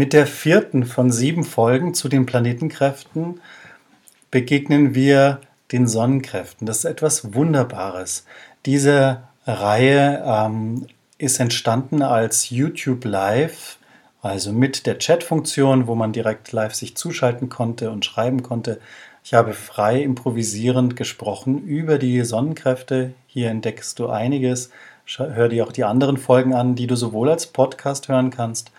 Mit 0.00 0.14
der 0.14 0.26
vierten 0.26 0.86
von 0.86 1.12
sieben 1.12 1.44
Folgen 1.44 1.92
zu 1.92 2.08
den 2.08 2.24
Planetenkräften 2.24 3.38
begegnen 4.30 4.94
wir 4.94 5.42
den 5.72 5.86
Sonnenkräften. 5.86 6.66
Das 6.66 6.78
ist 6.78 6.84
etwas 6.86 7.34
Wunderbares. 7.34 8.24
Diese 8.64 9.24
Reihe 9.46 10.24
ähm, 10.24 10.86
ist 11.18 11.38
entstanden 11.38 12.00
als 12.00 12.48
YouTube 12.48 13.04
Live, 13.04 13.76
also 14.22 14.54
mit 14.54 14.86
der 14.86 14.98
Chat-Funktion, 14.98 15.86
wo 15.86 15.94
man 15.94 16.14
direkt 16.14 16.50
live 16.52 16.74
sich 16.74 16.96
zuschalten 16.96 17.50
konnte 17.50 17.90
und 17.90 18.06
schreiben 18.06 18.42
konnte. 18.42 18.80
Ich 19.22 19.34
habe 19.34 19.52
frei 19.52 20.00
improvisierend 20.00 20.96
gesprochen 20.96 21.62
über 21.62 21.98
die 21.98 22.22
Sonnenkräfte. 22.22 23.12
Hier 23.26 23.50
entdeckst 23.50 23.98
du 23.98 24.08
einiges. 24.08 24.70
Hör 25.18 25.50
dir 25.50 25.66
auch 25.66 25.72
die 25.72 25.84
anderen 25.84 26.16
Folgen 26.16 26.54
an, 26.54 26.74
die 26.74 26.86
du 26.86 26.96
sowohl 26.96 27.28
als 27.28 27.48
Podcast 27.48 28.08
hören 28.08 28.30
kannst, 28.30 28.70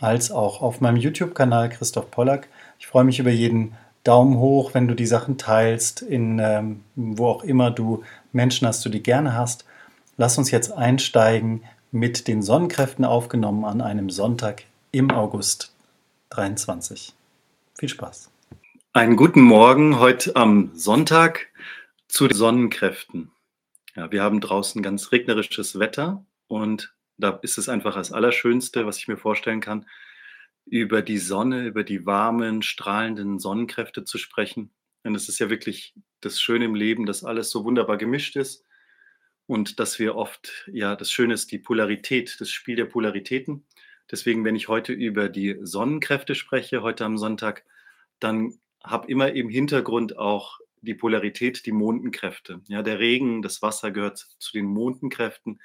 als 0.00 0.30
auch 0.30 0.62
auf 0.62 0.80
meinem 0.80 0.96
YouTube-Kanal 0.96 1.68
Christoph 1.68 2.10
Pollack. 2.10 2.48
Ich 2.78 2.86
freue 2.86 3.04
mich 3.04 3.18
über 3.18 3.30
jeden 3.30 3.76
Daumen 4.02 4.38
hoch, 4.38 4.72
wenn 4.72 4.88
du 4.88 4.94
die 4.94 5.06
Sachen 5.06 5.36
teilst, 5.36 6.02
in 6.02 6.38
ähm, 6.38 6.82
wo 6.96 7.28
auch 7.28 7.44
immer 7.44 7.70
du 7.70 8.02
Menschen 8.32 8.66
hast, 8.66 8.84
du 8.84 8.88
die 8.88 9.02
gerne 9.02 9.34
hast. 9.34 9.64
Lass 10.16 10.38
uns 10.38 10.50
jetzt 10.50 10.72
einsteigen 10.72 11.62
mit 11.92 12.28
den 12.28 12.42
Sonnenkräften 12.42 13.04
aufgenommen 13.04 13.64
an 13.64 13.80
einem 13.80 14.10
Sonntag 14.10 14.64
im 14.92 15.10
August 15.10 15.74
23. 16.30 17.14
Viel 17.78 17.88
Spaß. 17.88 18.30
Einen 18.92 19.16
guten 19.16 19.42
Morgen 19.42 19.98
heute 19.98 20.34
am 20.36 20.70
Sonntag 20.74 21.48
zu 22.08 22.26
den 22.26 22.36
Sonnenkräften. 22.36 23.30
Ja, 23.94 24.10
wir 24.10 24.22
haben 24.22 24.40
draußen 24.40 24.82
ganz 24.82 25.12
regnerisches 25.12 25.78
Wetter 25.78 26.24
und 26.48 26.92
da 27.20 27.38
ist 27.42 27.58
es 27.58 27.68
einfach 27.68 27.94
das 27.94 28.12
Allerschönste, 28.12 28.86
was 28.86 28.98
ich 28.98 29.08
mir 29.08 29.16
vorstellen 29.16 29.60
kann, 29.60 29.86
über 30.66 31.02
die 31.02 31.18
Sonne, 31.18 31.66
über 31.66 31.84
die 31.84 32.06
warmen, 32.06 32.62
strahlenden 32.62 33.38
Sonnenkräfte 33.38 34.04
zu 34.04 34.18
sprechen. 34.18 34.70
Denn 35.04 35.14
es 35.14 35.28
ist 35.28 35.38
ja 35.38 35.50
wirklich 35.50 35.94
das 36.20 36.40
Schöne 36.40 36.66
im 36.66 36.74
Leben, 36.74 37.06
dass 37.06 37.24
alles 37.24 37.50
so 37.50 37.64
wunderbar 37.64 37.96
gemischt 37.96 38.36
ist 38.36 38.64
und 39.46 39.80
dass 39.80 39.98
wir 39.98 40.14
oft, 40.14 40.68
ja, 40.70 40.94
das 40.94 41.10
Schöne 41.10 41.34
ist 41.34 41.50
die 41.50 41.58
Polarität, 41.58 42.40
das 42.40 42.50
Spiel 42.50 42.76
der 42.76 42.84
Polaritäten. 42.84 43.66
Deswegen, 44.10 44.44
wenn 44.44 44.56
ich 44.56 44.68
heute 44.68 44.92
über 44.92 45.28
die 45.28 45.58
Sonnenkräfte 45.62 46.34
spreche, 46.34 46.82
heute 46.82 47.04
am 47.04 47.16
Sonntag, 47.16 47.64
dann 48.18 48.58
habe 48.84 49.10
immer 49.10 49.32
im 49.32 49.48
Hintergrund 49.48 50.16
auch 50.16 50.60
die 50.82 50.94
Polarität, 50.94 51.66
die 51.66 51.72
Mondenkräfte. 51.72 52.60
Ja, 52.68 52.82
der 52.82 52.98
Regen, 52.98 53.42
das 53.42 53.62
Wasser 53.62 53.90
gehört 53.90 54.18
zu 54.18 54.52
den 54.52 54.66
Mondenkräften 54.66 55.60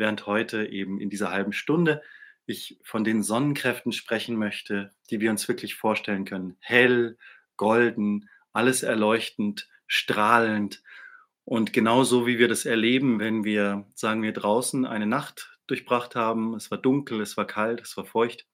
während 0.00 0.26
heute 0.26 0.66
eben 0.66 1.00
in 1.00 1.10
dieser 1.10 1.30
halben 1.30 1.52
Stunde 1.52 2.02
ich 2.46 2.80
von 2.82 3.04
den 3.04 3.22
Sonnenkräften 3.22 3.92
sprechen 3.92 4.36
möchte, 4.36 4.90
die 5.10 5.20
wir 5.20 5.30
uns 5.30 5.46
wirklich 5.46 5.76
vorstellen 5.76 6.24
können. 6.24 6.56
Hell, 6.58 7.16
golden, 7.56 8.28
alles 8.52 8.82
erleuchtend, 8.82 9.68
strahlend. 9.86 10.82
Und 11.44 11.72
genauso 11.72 12.26
wie 12.26 12.38
wir 12.38 12.48
das 12.48 12.64
erleben, 12.64 13.20
wenn 13.20 13.44
wir, 13.44 13.86
sagen 13.94 14.22
wir, 14.22 14.32
draußen 14.32 14.84
eine 14.84 15.06
Nacht 15.06 15.58
durchbracht 15.66 16.16
haben, 16.16 16.54
es 16.54 16.70
war 16.70 16.78
dunkel, 16.78 17.20
es 17.20 17.36
war 17.36 17.46
kalt, 17.46 17.80
es 17.80 17.96
war 17.96 18.04
feucht. 18.04 18.46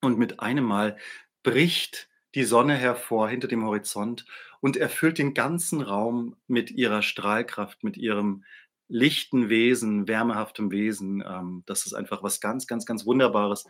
Und 0.00 0.18
mit 0.18 0.40
einem 0.40 0.64
Mal 0.64 0.96
bricht 1.44 2.08
die 2.34 2.44
Sonne 2.44 2.74
hervor 2.74 3.28
hinter 3.28 3.46
dem 3.46 3.64
Horizont 3.64 4.24
und 4.60 4.76
erfüllt 4.76 5.18
den 5.18 5.34
ganzen 5.34 5.80
Raum 5.80 6.36
mit 6.46 6.70
ihrer 6.70 7.02
Strahlkraft, 7.02 7.84
mit 7.84 7.96
ihrem 7.96 8.44
lichten 8.92 9.48
Wesen, 9.48 10.06
wärmehaftem 10.06 10.70
Wesen. 10.70 11.24
Ähm, 11.26 11.62
das 11.64 11.86
ist 11.86 11.94
einfach 11.94 12.22
was 12.22 12.40
ganz, 12.40 12.66
ganz, 12.66 12.84
ganz 12.84 13.06
Wunderbares. 13.06 13.64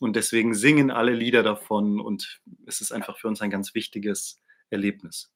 Und 0.00 0.16
deswegen 0.16 0.54
singen 0.54 0.90
alle 0.90 1.12
Lieder 1.12 1.42
davon 1.42 2.00
und 2.00 2.40
es 2.66 2.80
ist 2.80 2.90
einfach 2.90 3.18
für 3.18 3.28
uns 3.28 3.42
ein 3.42 3.50
ganz 3.50 3.74
wichtiges 3.74 4.40
Erlebnis. 4.70 5.30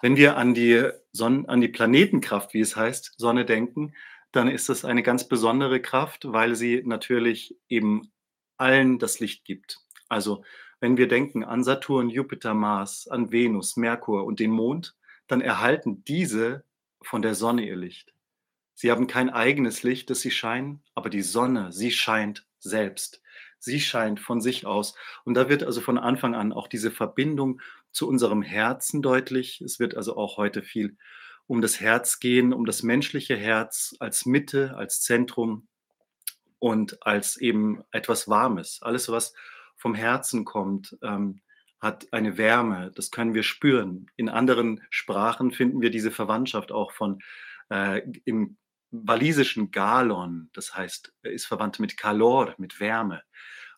Wenn 0.00 0.16
wir 0.16 0.38
an 0.38 0.54
die, 0.54 0.88
Sonne, 1.12 1.46
an 1.48 1.60
die 1.60 1.68
Planetenkraft, 1.68 2.54
wie 2.54 2.60
es 2.60 2.76
heißt, 2.76 3.12
Sonne 3.18 3.44
denken, 3.44 3.92
dann 4.32 4.48
ist 4.48 4.70
das 4.70 4.86
eine 4.86 5.02
ganz 5.02 5.28
besondere 5.28 5.80
Kraft, 5.80 6.32
weil 6.32 6.56
sie 6.56 6.82
natürlich 6.84 7.54
eben 7.68 8.10
allen 8.56 8.98
das 8.98 9.20
Licht 9.20 9.44
gibt. 9.44 9.80
Also 10.08 10.44
wenn 10.80 10.96
wir 10.96 11.08
denken 11.08 11.44
an 11.44 11.62
Saturn, 11.62 12.08
Jupiter, 12.08 12.54
Mars, 12.54 13.06
an 13.06 13.32
Venus, 13.32 13.76
Merkur 13.76 14.24
und 14.24 14.40
den 14.40 14.50
Mond, 14.50 14.96
dann 15.26 15.42
erhalten 15.42 16.04
diese 16.04 16.64
von 17.02 17.20
der 17.20 17.34
Sonne 17.34 17.66
ihr 17.66 17.76
Licht. 17.76 18.15
Sie 18.76 18.90
haben 18.90 19.06
kein 19.06 19.30
eigenes 19.30 19.82
Licht, 19.82 20.10
das 20.10 20.20
sie 20.20 20.30
scheinen, 20.30 20.82
aber 20.94 21.08
die 21.08 21.22
Sonne, 21.22 21.72
sie 21.72 21.90
scheint 21.90 22.46
selbst. 22.58 23.22
Sie 23.58 23.80
scheint 23.80 24.20
von 24.20 24.42
sich 24.42 24.66
aus. 24.66 24.94
Und 25.24 25.34
da 25.34 25.48
wird 25.48 25.64
also 25.64 25.80
von 25.80 25.96
Anfang 25.96 26.34
an 26.34 26.52
auch 26.52 26.68
diese 26.68 26.90
Verbindung 26.90 27.62
zu 27.90 28.06
unserem 28.06 28.42
Herzen 28.42 29.00
deutlich. 29.00 29.62
Es 29.62 29.80
wird 29.80 29.96
also 29.96 30.16
auch 30.16 30.36
heute 30.36 30.62
viel 30.62 30.96
um 31.46 31.62
das 31.62 31.80
Herz 31.80 32.20
gehen, 32.20 32.52
um 32.52 32.66
das 32.66 32.82
menschliche 32.82 33.36
Herz 33.36 33.96
als 33.98 34.26
Mitte, 34.26 34.76
als 34.76 35.00
Zentrum 35.00 35.68
und 36.58 37.04
als 37.06 37.38
eben 37.38 37.82
etwas 37.92 38.28
Warmes. 38.28 38.80
Alles, 38.82 39.08
was 39.08 39.32
vom 39.76 39.94
Herzen 39.94 40.44
kommt, 40.44 40.98
ähm, 41.02 41.40
hat 41.80 42.12
eine 42.12 42.36
Wärme. 42.36 42.92
Das 42.94 43.10
können 43.10 43.32
wir 43.32 43.42
spüren. 43.42 44.10
In 44.16 44.28
anderen 44.28 44.82
Sprachen 44.90 45.50
finden 45.50 45.80
wir 45.80 45.90
diese 45.90 46.10
Verwandtschaft 46.10 46.72
auch 46.72 46.92
von 46.92 47.20
äh, 47.70 48.02
im 48.24 48.58
walisischen 48.90 49.70
Galon, 49.70 50.50
das 50.52 50.74
heißt, 50.74 51.12
er 51.22 51.32
ist 51.32 51.46
verwandt 51.46 51.80
mit 51.80 51.96
Calor, 51.96 52.54
mit 52.58 52.80
Wärme. 52.80 53.22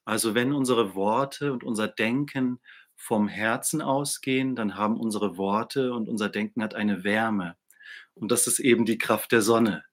Also 0.05 0.35
wenn 0.35 0.53
unsere 0.53 0.95
Worte 0.95 1.53
und 1.53 1.65
unser 1.65 1.89
Denken 1.89 2.61
vom 2.97 3.29
Herzen 3.29 3.81
ausgehen, 3.83 4.57
dann 4.57 4.77
haben 4.77 4.99
unsere 4.99 5.37
Worte 5.37 5.93
und 5.93 6.09
unser 6.09 6.29
Denken 6.29 6.63
hat 6.63 6.75
eine 6.75 7.05
Wärme. 7.05 7.57
Und 8.15 8.33
das 8.33 8.47
ist 8.47 8.59
eben 8.59 8.85
die 8.85 8.99
Kraft 8.99 9.33
der 9.33 9.43
Sonne. 9.43 9.85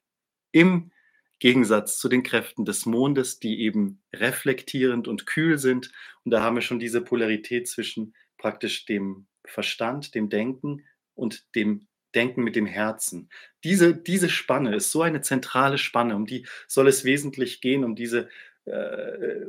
Im 0.51 0.91
Gegensatz 1.39 1.97
zu 1.99 2.07
den 2.09 2.23
Kräften 2.23 2.65
des 2.65 2.85
Mondes, 2.85 3.39
die 3.39 3.59
eben 3.61 4.01
reflektierend 4.13 5.07
und 5.07 5.25
kühl 5.25 5.57
sind. 5.57 5.91
Und 6.23 6.31
da 6.31 6.41
haben 6.41 6.55
wir 6.55 6.61
schon 6.61 6.79
diese 6.79 7.01
Polarität 7.01 7.67
zwischen 7.67 8.15
praktisch 8.37 8.85
dem 8.85 9.27
Verstand, 9.45 10.15
dem 10.15 10.29
Denken 10.29 10.85
und 11.13 11.53
dem 11.55 11.87
Denken 12.15 12.43
mit 12.43 12.55
dem 12.55 12.65
Herzen. 12.65 13.29
Diese, 13.63 13.95
diese 13.95 14.29
Spanne 14.29 14.75
ist 14.75 14.91
so 14.91 15.01
eine 15.01 15.21
zentrale 15.21 15.77
Spanne, 15.77 16.15
um 16.15 16.25
die 16.25 16.45
soll 16.67 16.87
es 16.87 17.03
wesentlich 17.03 17.61
gehen, 17.61 17.83
um 17.83 17.95
diese 17.95 18.29
äh, 18.65 19.45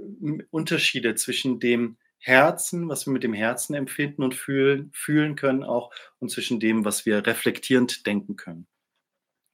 Unterschiede 0.50 1.14
zwischen 1.14 1.60
dem 1.60 1.96
Herzen, 2.18 2.88
was 2.88 3.06
wir 3.06 3.12
mit 3.12 3.22
dem 3.22 3.34
Herzen 3.34 3.74
empfinden 3.74 4.22
und 4.22 4.34
fühlen, 4.34 4.90
fühlen 4.92 5.36
können 5.36 5.62
auch, 5.62 5.92
und 6.18 6.30
zwischen 6.30 6.60
dem, 6.60 6.84
was 6.84 7.06
wir 7.06 7.26
reflektierend 7.26 8.06
denken 8.06 8.36
können. 8.36 8.66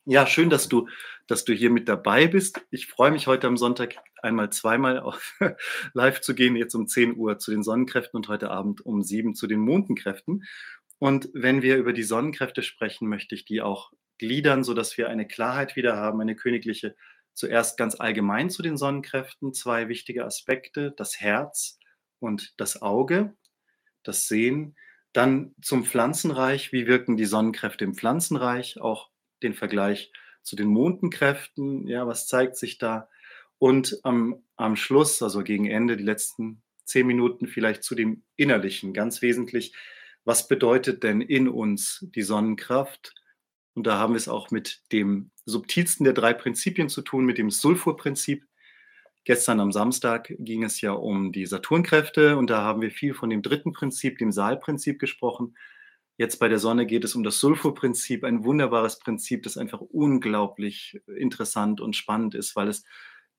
Ja, 0.05 0.27
schön, 0.27 0.51
dass 0.51 0.69
du, 0.69 0.89
dass 1.29 1.45
du 1.45 1.53
hier 1.53 1.71
mit 1.71 1.89
dabei 1.89 2.27
bist. 2.27 2.61
Ich 2.71 2.89
freue 2.89 3.13
mich 3.13 3.29
heute 3.29 3.47
am 3.47 3.57
Sonntag 3.57 3.97
einmal 4.21 4.51
zweimal 4.51 4.99
auf 4.99 5.39
live 5.95 6.21
zu 6.21 6.35
gehen, 6.35 6.57
jetzt 6.57 6.75
um 6.75 6.89
10 6.89 7.17
Uhr 7.17 7.39
zu 7.39 7.53
den 7.53 7.63
Sonnenkräften 7.63 8.17
und 8.17 8.29
heute 8.29 8.51
Abend 8.51 8.81
um 8.85 9.03
7 9.03 9.37
zu 9.37 9.47
den 9.47 9.61
Mondenkräften. 9.61 10.45
Und 11.03 11.31
wenn 11.35 11.63
wir 11.63 11.79
über 11.79 11.93
die 11.93 12.05
Sonnenkräfte 12.05 12.63
sprechen, 12.63 13.09
möchte 13.09 13.35
ich 13.35 13.45
die 13.45 13.61
auch 13.61 13.91
gliedern, 14.19 14.63
sodass 14.63 14.97
wir 14.97 15.09
eine 15.09 15.27
Klarheit 15.27 15.75
wieder 15.75 15.97
haben, 15.97 16.21
eine 16.21 16.37
königliche. 16.37 16.95
Zuerst 17.35 17.77
ganz 17.77 17.97
allgemein 17.97 18.51
zu 18.51 18.63
den 18.63 18.77
Sonnenkräften 18.77 19.53
zwei 19.53 19.89
wichtige 19.89 20.25
Aspekte, 20.25 20.93
das 20.97 21.19
Herz 21.19 21.81
und 22.21 22.55
das 22.57 22.83
Auge, 22.83 23.35
das 24.05 24.29
Sehen. 24.29 24.77
Dann 25.13 25.57
zum 25.61 25.85
Pflanzenreich, 25.85 26.71
wie 26.71 26.87
wirken 26.87 27.17
die 27.17 27.25
Sonnenkräfte 27.25 27.83
im 27.85 27.95
Pflanzenreich, 27.95 28.81
auch 28.81 29.11
den 29.43 29.55
Vergleich 29.55 30.13
zu 30.43 30.55
den 30.55 30.69
Mondenkräften, 30.69 31.89
ja, 31.89 32.07
was 32.07 32.29
zeigt 32.29 32.55
sich 32.55 32.79
da? 32.79 33.09
Und 33.59 33.99
am, 34.05 34.45
am 34.55 34.77
Schluss, 34.77 35.21
also 35.21 35.43
gegen 35.43 35.67
Ende, 35.67 35.97
die 35.97 36.05
letzten 36.05 36.63
zehn 36.85 37.09
Minuten 37.09 37.49
vielleicht 37.49 37.83
zu 37.83 37.97
dem 37.97 38.23
Innerlichen, 38.37 38.95
ganz 38.95 39.21
wesentlich, 39.21 39.75
was 40.25 40.49
bedeutet 40.49 41.03
denn 41.03 41.21
in 41.21 41.49
uns 41.49 42.07
die 42.15 42.23
Sonnenkraft? 42.23 43.15
Und 43.75 43.87
da 43.87 43.99
haben 43.99 44.15
wir 44.15 44.19
es 44.19 44.29
auch 44.29 44.51
mit 44.51 44.83
dem 44.93 45.31
subtilsten 45.45 46.05
der 46.05 46.13
drei 46.13 46.35
Prinzipien 46.35 46.89
zu 46.89 47.03
tun, 47.03 47.25
mit 47.25 47.39
dem 47.39 47.51
Sulfurprinzip. 47.51 48.47
Gestern 49.25 49.61
am 49.61 49.73
Samstag 49.73 50.35
ging 50.39 50.65
es 50.65 50.81
ja 50.81 50.93
um 50.93 51.33
die 51.33 51.47
Saturnkräfte 51.47 52.37
und 52.37 52.51
da 52.51 52.63
haben 52.63 52.83
wir 52.83 52.91
viel 52.91 53.15
von 53.15 53.31
dem 53.31 53.43
dritten 53.43 53.73
Prinzip, 53.73 54.19
dem 54.19 54.33
Saalprinzip 54.33 54.99
gesprochen. 54.99 55.57
Jetzt 56.19 56.39
bei 56.39 56.49
der 56.49 56.59
Sonne 56.59 56.87
geht 56.87 57.05
es 57.05 57.15
um 57.15 57.23
das 57.23 57.39
Sulfurprinzip, 57.39 58.25
ein 58.25 58.45
wunderbares 58.45 58.99
Prinzip, 58.99 59.43
das 59.45 59.57
einfach 59.57 59.81
unglaublich 59.81 61.01
interessant 61.07 61.81
und 61.81 61.97
spannend 61.97 62.35
ist, 62.35 62.55
weil 62.55 62.69
es 62.69 62.85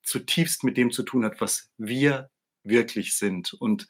zutiefst 0.01 0.63
mit 0.63 0.77
dem 0.77 0.91
zu 0.91 1.03
tun 1.03 1.23
hat, 1.25 1.39
was 1.39 1.71
wir 1.77 2.29
wirklich 2.63 3.15
sind. 3.15 3.53
Und 3.53 3.87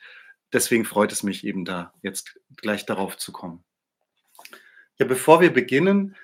deswegen 0.54 0.86
freut 0.86 1.12
es 1.12 1.24
mich 1.24 1.44
eben 1.44 1.66
da 1.66 1.94
jetzt 2.02 2.40
gleich 2.58 2.86
darauf 2.86 3.18
zu 3.18 3.32
kommen. 3.32 3.64
Ja, 4.98 5.06
bevor 5.06 5.42
wir 5.42 5.52
beginnen, 5.52 6.16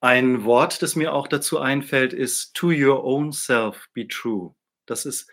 ein 0.00 0.44
Wort, 0.44 0.82
das 0.82 0.96
mir 0.96 1.12
auch 1.12 1.26
dazu 1.26 1.58
einfällt, 1.58 2.12
ist 2.12 2.54
to 2.54 2.68
your 2.68 3.04
own 3.04 3.32
self 3.32 3.88
be 3.92 4.06
true. 4.06 4.54
Das 4.86 5.06
ist 5.06 5.30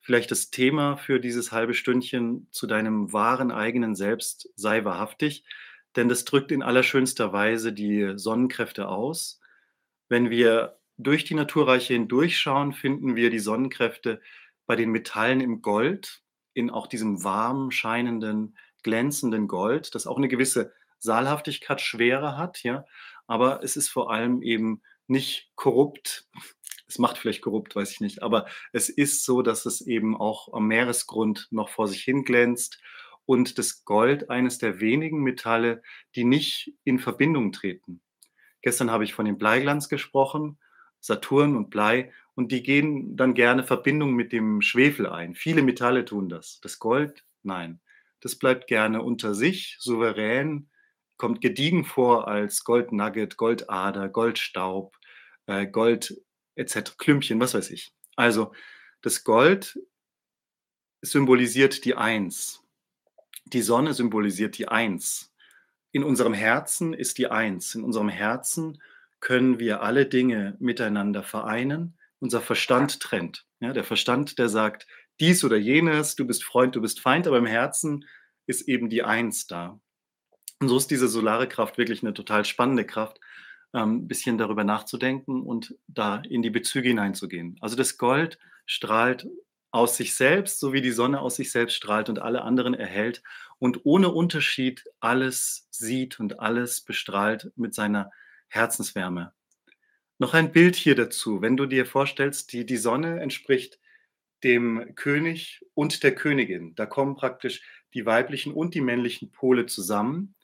vielleicht 0.00 0.30
das 0.30 0.50
Thema 0.50 0.96
für 0.96 1.20
dieses 1.20 1.52
halbe 1.52 1.74
Stündchen 1.74 2.48
zu 2.50 2.66
deinem 2.66 3.12
wahren 3.12 3.50
eigenen 3.50 3.94
Selbst 3.94 4.50
sei 4.56 4.84
wahrhaftig, 4.84 5.44
denn 5.96 6.08
das 6.08 6.24
drückt 6.24 6.52
in 6.52 6.62
allerschönster 6.62 7.32
Weise 7.32 7.72
die 7.72 8.14
Sonnenkräfte 8.16 8.88
aus. 8.88 9.40
Wenn 10.08 10.30
wir 10.30 10.78
durch 10.96 11.24
die 11.24 11.34
Naturreiche 11.34 11.94
hindurchschauen, 11.94 12.72
finden 12.72 13.16
wir 13.16 13.30
die 13.30 13.38
Sonnenkräfte 13.38 14.20
bei 14.66 14.76
den 14.76 14.90
Metallen 14.90 15.40
im 15.40 15.62
Gold, 15.62 16.23
in 16.54 16.70
auch 16.70 16.86
diesem 16.86 17.24
warm 17.24 17.70
scheinenden, 17.70 18.56
glänzenden 18.82 19.48
Gold, 19.48 19.94
das 19.94 20.06
auch 20.06 20.16
eine 20.16 20.28
gewisse 20.28 20.72
Saalhaftigkeit, 20.98 21.80
Schwere 21.80 22.38
hat, 22.38 22.62
ja, 22.62 22.84
aber 23.26 23.62
es 23.62 23.76
ist 23.76 23.88
vor 23.88 24.10
allem 24.10 24.42
eben 24.42 24.82
nicht 25.06 25.50
korrupt. 25.54 26.28
Es 26.86 26.98
macht 26.98 27.18
vielleicht 27.18 27.42
korrupt, 27.42 27.74
weiß 27.74 27.92
ich 27.92 28.00
nicht, 28.00 28.22
aber 28.22 28.46
es 28.72 28.88
ist 28.88 29.24
so, 29.24 29.42
dass 29.42 29.66
es 29.66 29.80
eben 29.80 30.16
auch 30.16 30.52
am 30.52 30.66
Meeresgrund 30.66 31.48
noch 31.50 31.68
vor 31.68 31.88
sich 31.88 32.02
hin 32.02 32.24
glänzt 32.24 32.80
und 33.26 33.58
das 33.58 33.84
Gold 33.84 34.30
eines 34.30 34.58
der 34.58 34.80
wenigen 34.80 35.22
Metalle, 35.22 35.82
die 36.14 36.24
nicht 36.24 36.74
in 36.84 36.98
Verbindung 36.98 37.52
treten. 37.52 38.02
Gestern 38.62 38.90
habe 38.90 39.04
ich 39.04 39.14
von 39.14 39.24
dem 39.24 39.38
Bleiglanz 39.38 39.88
gesprochen, 39.88 40.58
Saturn 41.00 41.56
und 41.56 41.70
Blei, 41.70 42.12
und 42.34 42.52
die 42.52 42.62
gehen 42.62 43.16
dann 43.16 43.34
gerne 43.34 43.64
Verbindung 43.64 44.14
mit 44.14 44.32
dem 44.32 44.60
Schwefel 44.60 45.06
ein. 45.06 45.34
Viele 45.34 45.62
Metalle 45.62 46.04
tun 46.04 46.28
das. 46.28 46.60
Das 46.60 46.78
Gold, 46.78 47.24
nein. 47.42 47.80
Das 48.20 48.36
bleibt 48.36 48.66
gerne 48.66 49.02
unter 49.02 49.34
sich, 49.34 49.76
souverän, 49.78 50.68
kommt 51.16 51.40
gediegen 51.40 51.84
vor 51.84 52.26
als 52.26 52.64
Goldnugget, 52.64 53.36
Goldader, 53.36 54.08
Goldstaub, 54.08 54.96
äh, 55.46 55.66
Gold 55.66 56.20
etc., 56.56 56.96
Klümpchen, 56.98 57.40
was 57.40 57.54
weiß 57.54 57.70
ich. 57.70 57.92
Also 58.16 58.52
das 59.02 59.24
Gold 59.24 59.78
symbolisiert 61.02 61.84
die 61.84 61.94
Eins. 61.94 62.62
Die 63.44 63.62
Sonne 63.62 63.92
symbolisiert 63.92 64.56
die 64.58 64.68
Eins. 64.68 65.32
In 65.92 66.02
unserem 66.02 66.34
Herzen 66.34 66.94
ist 66.94 67.18
die 67.18 67.28
Eins. 67.28 67.74
In 67.74 67.84
unserem 67.84 68.08
Herzen 68.08 68.80
können 69.20 69.58
wir 69.58 69.82
alle 69.82 70.06
Dinge 70.06 70.56
miteinander 70.58 71.22
vereinen. 71.22 71.98
Unser 72.24 72.40
Verstand 72.40 73.00
trennt. 73.00 73.44
Ja, 73.60 73.74
der 73.74 73.84
Verstand, 73.84 74.38
der 74.38 74.48
sagt 74.48 74.86
dies 75.20 75.44
oder 75.44 75.58
jenes, 75.58 76.16
du 76.16 76.26
bist 76.26 76.42
Freund, 76.42 76.74
du 76.74 76.80
bist 76.80 77.00
Feind, 77.00 77.26
aber 77.26 77.36
im 77.36 77.44
Herzen 77.44 78.06
ist 78.46 78.66
eben 78.66 78.88
die 78.88 79.02
Eins 79.02 79.46
da. 79.46 79.78
Und 80.58 80.68
so 80.68 80.78
ist 80.78 80.90
diese 80.90 81.06
solare 81.06 81.46
Kraft 81.46 81.76
wirklich 81.76 82.02
eine 82.02 82.14
total 82.14 82.46
spannende 82.46 82.86
Kraft, 82.86 83.20
ähm, 83.74 83.96
ein 83.96 84.08
bisschen 84.08 84.38
darüber 84.38 84.64
nachzudenken 84.64 85.42
und 85.42 85.74
da 85.86 86.22
in 86.26 86.40
die 86.40 86.48
Bezüge 86.48 86.88
hineinzugehen. 86.88 87.58
Also 87.60 87.76
das 87.76 87.98
Gold 87.98 88.38
strahlt 88.64 89.28
aus 89.70 89.98
sich 89.98 90.14
selbst, 90.14 90.60
so 90.60 90.72
wie 90.72 90.80
die 90.80 90.92
Sonne 90.92 91.20
aus 91.20 91.36
sich 91.36 91.52
selbst 91.52 91.74
strahlt 91.74 92.08
und 92.08 92.20
alle 92.20 92.40
anderen 92.40 92.72
erhält 92.72 93.22
und 93.58 93.84
ohne 93.84 94.08
Unterschied 94.08 94.82
alles 94.98 95.68
sieht 95.70 96.18
und 96.20 96.40
alles 96.40 96.80
bestrahlt 96.80 97.52
mit 97.54 97.74
seiner 97.74 98.10
Herzenswärme. 98.48 99.34
Noch 100.18 100.34
ein 100.34 100.52
Bild 100.52 100.76
hier 100.76 100.94
dazu. 100.94 101.42
Wenn 101.42 101.56
du 101.56 101.66
dir 101.66 101.86
vorstellst, 101.86 102.52
die, 102.52 102.64
die 102.64 102.76
Sonne 102.76 103.20
entspricht 103.20 103.78
dem 104.44 104.94
König 104.94 105.64
und 105.74 106.02
der 106.02 106.14
Königin. 106.14 106.74
Da 106.74 106.86
kommen 106.86 107.16
praktisch 107.16 107.62
die 107.94 108.06
weiblichen 108.06 108.52
und 108.52 108.74
die 108.74 108.82
männlichen 108.82 109.32
Pole 109.32 109.66
zusammen. 109.66 110.34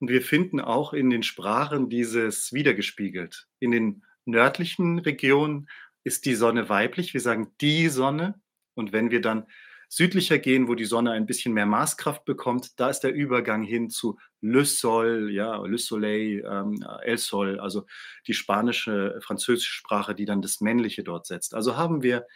Und 0.00 0.08
wir 0.08 0.22
finden 0.22 0.58
auch 0.58 0.92
in 0.92 1.10
den 1.10 1.22
Sprachen 1.22 1.88
dieses 1.88 2.52
wiedergespiegelt. 2.52 3.46
In 3.60 3.70
den 3.70 4.04
nördlichen 4.24 4.98
Regionen 4.98 5.68
ist 6.02 6.24
die 6.24 6.34
Sonne 6.34 6.68
weiblich. 6.68 7.12
Wir 7.12 7.20
sagen 7.20 7.52
die 7.60 7.88
Sonne. 7.88 8.40
Und 8.74 8.92
wenn 8.92 9.10
wir 9.10 9.20
dann 9.20 9.46
südlicher 9.88 10.38
gehen, 10.38 10.66
wo 10.66 10.74
die 10.74 10.86
Sonne 10.86 11.12
ein 11.12 11.26
bisschen 11.26 11.52
mehr 11.52 11.66
Maßkraft 11.66 12.24
bekommt, 12.24 12.80
da 12.80 12.88
ist 12.88 13.00
der 13.00 13.12
Übergang 13.12 13.62
hin 13.62 13.90
zu 13.90 14.18
Le 14.42 14.64
Sol, 14.64 15.30
ja, 15.32 15.56
Le 15.56 15.78
Soleil, 15.78 16.44
ähm, 16.46 16.84
El 17.02 17.16
Sol, 17.16 17.60
also 17.60 17.86
die 18.26 18.34
spanische, 18.34 19.18
französische 19.22 19.72
Sprache, 19.72 20.14
die 20.14 20.24
dann 20.24 20.42
das 20.42 20.60
Männliche 20.60 21.04
dort 21.04 21.26
setzt. 21.26 21.54
Also 21.54 21.76
haben 21.76 22.02
wir 22.02 22.26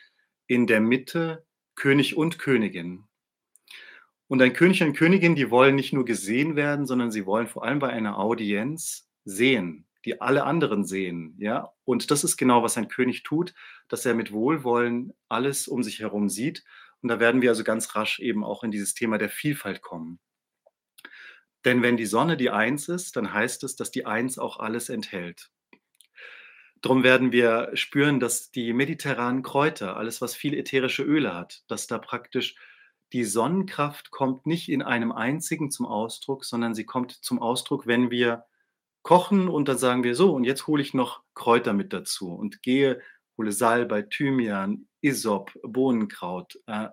in 0.47 0.67
der 0.67 0.81
Mitte 0.81 1.45
König 1.75 2.17
und 2.17 2.39
Königin. 2.39 3.05
Und 4.29 4.41
ein 4.41 4.53
König 4.53 4.83
und 4.83 4.95
Königin, 4.95 5.35
die 5.35 5.51
wollen 5.51 5.75
nicht 5.75 5.93
nur 5.93 6.05
gesehen 6.05 6.57
werden, 6.57 6.87
sondern 6.87 7.11
sie 7.11 7.27
wollen 7.27 7.47
vor 7.49 7.65
allem 7.65 7.81
bei 7.81 7.91
einer 7.91 8.19
Audienz 8.19 9.09
sehen, 9.25 9.87
die 10.05 10.21
alle 10.21 10.45
anderen 10.45 10.85
sehen, 10.85 11.37
ja. 11.39 11.73
Und 11.85 12.11
das 12.11 12.25
ist 12.25 12.37
genau, 12.37 12.63
was 12.63 12.77
ein 12.77 12.89
König 12.89 13.25
tut, 13.25 13.55
dass 13.89 14.07
er 14.07 14.15
mit 14.15 14.33
Wohlwollen 14.33 15.13
alles 15.29 15.69
um 15.69 15.83
sich 15.83 16.01
herum 16.01 16.29
sieht. 16.29 16.65
Und 17.03 17.09
da 17.09 17.21
werden 17.21 17.43
wir 17.43 17.51
also 17.51 17.63
ganz 17.65 17.95
rasch 17.95 18.21
eben 18.21 18.45
auch 18.45 18.65
in 18.65 18.71
dieses 18.71 18.95
Thema 18.95 19.19
der 19.19 19.29
Vielfalt 19.29 19.83
kommen. 19.83 20.19
Denn 21.67 21.83
wenn 21.83 21.97
die 21.97 22.07
Sonne 22.07 22.37
die 22.37 22.51
Eins 22.51 22.89
ist, 22.89 23.17
dann 23.17 23.35
heißt 23.35 23.65
es, 23.65 23.75
dass 23.75 23.91
die 23.91 24.07
Eins 24.07 24.39
auch 24.39 24.61
alles 24.61 24.89
enthält. 24.89 25.51
Darum 26.81 27.03
werden 27.03 27.33
wir 27.33 27.73
spüren, 27.75 28.21
dass 28.21 28.53
die 28.53 28.73
mediterranen 28.73 29.43
Kräuter, 29.43 29.97
alles 29.97 30.21
was 30.21 30.37
viel 30.37 30.55
ätherische 30.55 31.03
Öle 31.03 31.35
hat, 31.35 31.65
dass 31.67 31.89
da 31.89 31.99
praktisch 31.99 32.55
die 33.13 33.25
Sonnenkraft 33.25 34.13
kommt 34.13 34.47
nicht 34.47 34.69
in 34.69 34.81
einem 34.81 35.11
einzigen 35.11 35.73
zum 35.73 35.87
Ausdruck, 35.87 36.45
sondern 36.45 36.77
sie 36.77 36.85
kommt 36.85 37.11
zum 37.11 37.43
Ausdruck, 37.43 37.89
wenn 37.89 38.13
wir 38.13 38.45
kochen 39.03 39.49
und 39.49 39.67
dann 39.67 39.79
sagen 39.79 40.05
wir 40.05 40.15
so, 40.15 40.33
und 40.33 40.45
jetzt 40.45 40.69
hole 40.69 40.83
ich 40.83 40.95
noch 40.95 41.25
Kräuter 41.35 41.73
mit 41.73 41.93
dazu 41.93 42.33
und 42.33 42.63
gehe, 42.63 43.01
hole 43.37 43.51
Salbei, 43.51 44.03
Thymian, 44.03 44.87
Isop, 45.01 45.53
Bohnenkraut, 45.65 46.61
äh, 46.67 46.91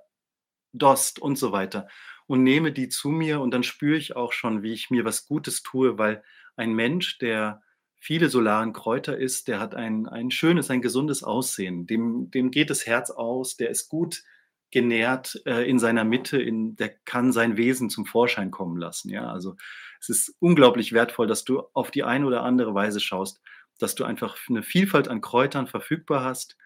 Dost 0.71 1.19
und 1.19 1.37
so 1.37 1.51
weiter 1.51 1.87
und 2.27 2.43
nehme 2.43 2.71
die 2.71 2.89
zu 2.89 3.09
mir 3.09 3.41
und 3.41 3.51
dann 3.51 3.63
spüre 3.63 3.97
ich 3.97 4.15
auch 4.15 4.31
schon, 4.31 4.63
wie 4.63 4.73
ich 4.73 4.89
mir 4.89 5.05
was 5.05 5.27
Gutes 5.27 5.63
tue, 5.63 5.97
weil 5.97 6.23
ein 6.55 6.73
Mensch, 6.73 7.17
der 7.17 7.61
viele 7.99 8.29
solaren 8.29 8.73
Kräuter 8.73 9.17
isst, 9.17 9.47
der 9.47 9.59
hat 9.59 9.75
ein, 9.75 10.07
ein 10.07 10.29
schönes, 10.29 10.69
ein 10.69 10.81
gesundes 10.81 11.23
Aussehen. 11.23 11.87
Dem, 11.87 12.29
dem 12.31 12.51
geht 12.51 12.69
das 12.69 12.85
Herz 12.85 13.09
aus, 13.11 13.55
der 13.55 13.69
ist 13.69 13.87
gut 13.87 14.23
genährt 14.71 15.41
äh, 15.45 15.69
in 15.69 15.79
seiner 15.79 16.03
Mitte, 16.03 16.41
in, 16.41 16.75
der 16.75 16.89
kann 16.89 17.31
sein 17.31 17.57
Wesen 17.57 17.89
zum 17.89 18.05
Vorschein 18.05 18.51
kommen 18.51 18.77
lassen. 18.77 19.09
Ja, 19.09 19.31
also 19.31 19.55
es 20.01 20.09
ist 20.09 20.35
unglaublich 20.39 20.91
wertvoll, 20.91 21.27
dass 21.27 21.45
du 21.45 21.63
auf 21.73 21.91
die 21.91 22.03
eine 22.03 22.25
oder 22.25 22.43
andere 22.43 22.73
Weise 22.73 22.99
schaust, 22.99 23.39
dass 23.79 23.95
du 23.95 24.03
einfach 24.03 24.37
eine 24.49 24.63
Vielfalt 24.63 25.07
an 25.07 25.21
Kräutern 25.21 25.67
verfügbar 25.67 26.23
hast. 26.23 26.57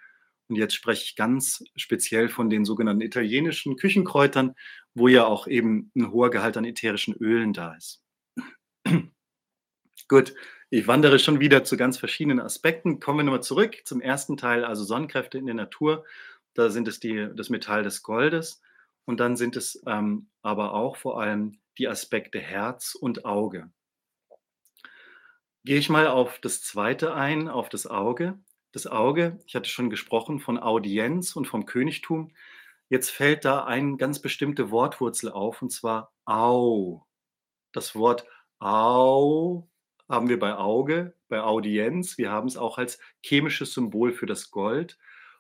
Und 0.50 0.56
jetzt 0.56 0.74
spreche 0.74 1.04
ich 1.04 1.16
ganz 1.16 1.64
speziell 1.76 2.30
von 2.30 2.50
den 2.50 2.64
sogenannten 2.66 3.02
italienischen 3.02 3.76
Küchenkräutern, 3.76 4.56
wo 4.94 5.08
ja 5.08 5.26
auch 5.26 5.48
eben 5.48 5.92
ein 5.96 6.12
hoher 6.12 6.30
Gehalt 6.30 6.58
an 6.58 6.66
ätherischen 6.66 7.16
Ölen 7.16 7.54
da 7.54 7.76
ist. 7.76 8.02
Gut, 10.08 10.34
ich 10.70 10.88
wandere 10.88 11.20
schon 11.20 11.40
wieder 11.40 11.64
zu 11.64 11.76
ganz 11.76 11.98
verschiedenen 11.98 12.40
Aspekten. 12.40 13.00
Kommen 13.00 13.20
wir 13.20 13.24
nochmal 13.24 13.44
zurück 13.44 13.76
zum 13.86 14.02
ersten 14.02 14.38
Teil, 14.38 14.64
also 14.64 14.84
Sonnenkräfte 14.84 15.38
in 15.38 15.46
der 15.46 15.56
Natur. 15.56 16.06
Da 16.54 16.70
sind 16.70 16.88
es 16.88 17.00
die, 17.00 17.30
das 17.36 17.50
Metall 17.50 17.84
des 17.84 18.04
Goldes 18.04 18.62
und 19.06 19.20
dann 19.20 19.36
sind 19.36 19.56
es 19.56 19.82
ähm, 19.86 20.30
aber 20.42 20.74
auch 20.74 20.98
vor 20.98 21.22
allem 21.22 21.60
die 21.78 21.88
Aspekte 21.88 22.40
Herz 22.40 22.96
und 22.96 23.26
Auge. 23.26 23.70
Gehe 25.64 25.78
ich 25.78 25.90
mal 25.90 26.08
auf 26.08 26.40
das 26.40 26.62
zweite 26.62 27.14
ein, 27.14 27.50
auf 27.50 27.70
das 27.70 27.88
Auge. 27.88 28.40
Das 28.78 28.86
Auge, 28.86 29.40
ich 29.48 29.56
hatte 29.56 29.68
schon 29.72 29.90
gesprochen 29.90 30.40
von 30.40 30.60
Audienz 30.60 31.36
und 31.36 31.48
vom 31.48 31.66
Königtum. 31.66 32.30
Jetzt 32.90 33.10
fällt 33.10 33.44
da 33.44 33.66
eine 33.66 33.98
ganz 33.98 34.20
bestimmte 34.20 34.70
Wortwurzel 34.70 35.32
auf 35.32 35.64
und 35.64 35.72
zwar 35.72 36.14
Au. 36.26 37.08
Das 37.72 37.96
Wort 37.96 38.28
Au 38.60 39.68
haben 40.08 40.30
wir 40.30 40.38
bei 40.38 40.56
Auge, 40.56 41.16
bei 41.28 41.42
Audienz. 41.42 42.20
Wir 42.20 42.30
haben 42.30 42.48
es 42.48 42.56
auch 42.56 42.78
als 42.78 43.00
chemisches 43.24 43.74
Symbol 43.74 44.12
für 44.12 44.28
das 44.28 44.52
Gold. 44.52 45.00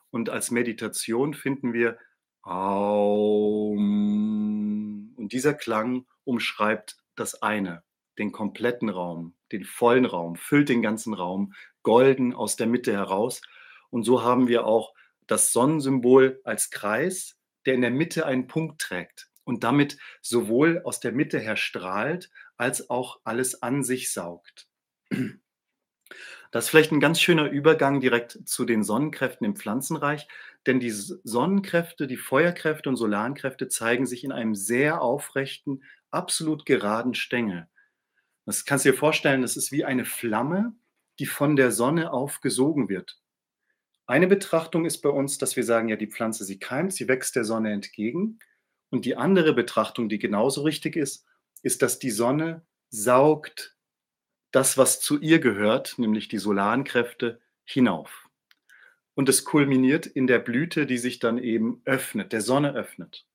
Und 0.09 0.31
als 0.31 0.49
Meditation 0.49 1.35
finden 1.35 1.73
wir 1.73 1.99
Aum. 2.41 3.77
Und 5.15 5.31
dieser 5.31 5.53
Klang 5.53 6.07
umschreibt 6.23 6.97
das 7.13 7.43
eine, 7.43 7.83
den 8.17 8.31
kompletten 8.31 8.89
Raum, 8.89 9.35
den 9.51 9.63
vollen 9.63 10.05
Raum, 10.05 10.35
füllt 10.35 10.69
den 10.69 10.81
ganzen 10.81 11.13
Raum 11.13 11.53
golden 11.83 12.33
aus 12.33 12.55
der 12.55 12.67
Mitte 12.67 12.93
heraus. 12.93 13.41
Und 13.89 14.03
so 14.03 14.23
haben 14.23 14.47
wir 14.47 14.65
auch 14.65 14.93
das 15.27 15.51
Sonnensymbol 15.51 16.41
als 16.43 16.69
Kreis, 16.69 17.37
der 17.65 17.75
in 17.75 17.81
der 17.81 17.91
Mitte 17.91 18.25
einen 18.25 18.47
Punkt 18.47 18.81
trägt 18.81 19.29
und 19.43 19.63
damit 19.63 19.97
sowohl 20.21 20.81
aus 20.83 20.99
der 20.99 21.11
Mitte 21.11 21.39
her 21.39 21.57
strahlt, 21.57 22.29
als 22.57 22.89
auch 22.89 23.19
alles 23.23 23.61
an 23.61 23.83
sich 23.83 24.11
saugt. 24.11 24.67
Das 26.51 26.65
ist 26.65 26.69
vielleicht 26.69 26.91
ein 26.91 26.99
ganz 26.99 27.19
schöner 27.19 27.49
Übergang 27.49 27.99
direkt 27.99 28.39
zu 28.45 28.65
den 28.65 28.83
Sonnenkräften 28.83 29.45
im 29.45 29.55
Pflanzenreich, 29.55 30.27
denn 30.65 30.79
die 30.79 30.91
Sonnenkräfte, 30.91 32.07
die 32.07 32.17
Feuerkräfte 32.17 32.89
und 32.89 32.95
Solarenkräfte 32.95 33.67
zeigen 33.67 34.05
sich 34.05 34.23
in 34.23 34.31
einem 34.31 34.55
sehr 34.55 35.01
aufrechten, 35.01 35.83
absolut 36.11 36.65
geraden 36.65 37.13
Stängel. 37.13 37.67
Das 38.47 38.63
kannst 38.63 38.85
du 38.85 38.91
dir 38.91 38.97
vorstellen, 38.97 39.41
das 39.41 39.57
ist 39.57 39.73
wie 39.73 39.83
eine 39.83 40.05
Flamme, 40.05 40.73
die 41.19 41.25
von 41.25 41.57
der 41.57 41.69
Sonne 41.69 42.13
aufgesogen 42.13 42.87
wird. 42.87 43.19
Eine 44.05 44.27
Betrachtung 44.27 44.85
ist 44.85 45.01
bei 45.01 45.09
uns, 45.09 45.37
dass 45.37 45.57
wir 45.57 45.65
sagen, 45.65 45.89
ja, 45.89 45.97
die 45.97 46.07
Pflanze, 46.07 46.45
sie 46.45 46.57
keimt, 46.57 46.93
sie 46.93 47.09
wächst 47.09 47.35
der 47.35 47.43
Sonne 47.43 47.73
entgegen. 47.73 48.39
Und 48.89 49.03
die 49.03 49.17
andere 49.17 49.53
Betrachtung, 49.53 50.07
die 50.07 50.17
genauso 50.17 50.61
richtig 50.61 50.95
ist, 50.95 51.25
ist, 51.61 51.81
dass 51.81 51.99
die 51.99 52.09
Sonne 52.09 52.65
saugt 52.89 53.75
das, 54.51 54.77
was 54.77 55.01
zu 55.01 55.19
ihr 55.19 55.39
gehört, 55.39 55.99
nämlich 55.99 56.29
die 56.29 56.37
solaren 56.37 56.85
Kräfte, 56.85 57.41
hinauf. 57.65 58.29
Und 59.13 59.27
es 59.27 59.43
kulminiert 59.43 60.05
in 60.05 60.25
der 60.25 60.39
Blüte, 60.39 60.85
die 60.85 60.99
sich 60.99 61.19
dann 61.19 61.37
eben 61.37 61.81
öffnet, 61.83 62.31
der 62.31 62.39
Sonne 62.39 62.73
öffnet. 62.75 63.27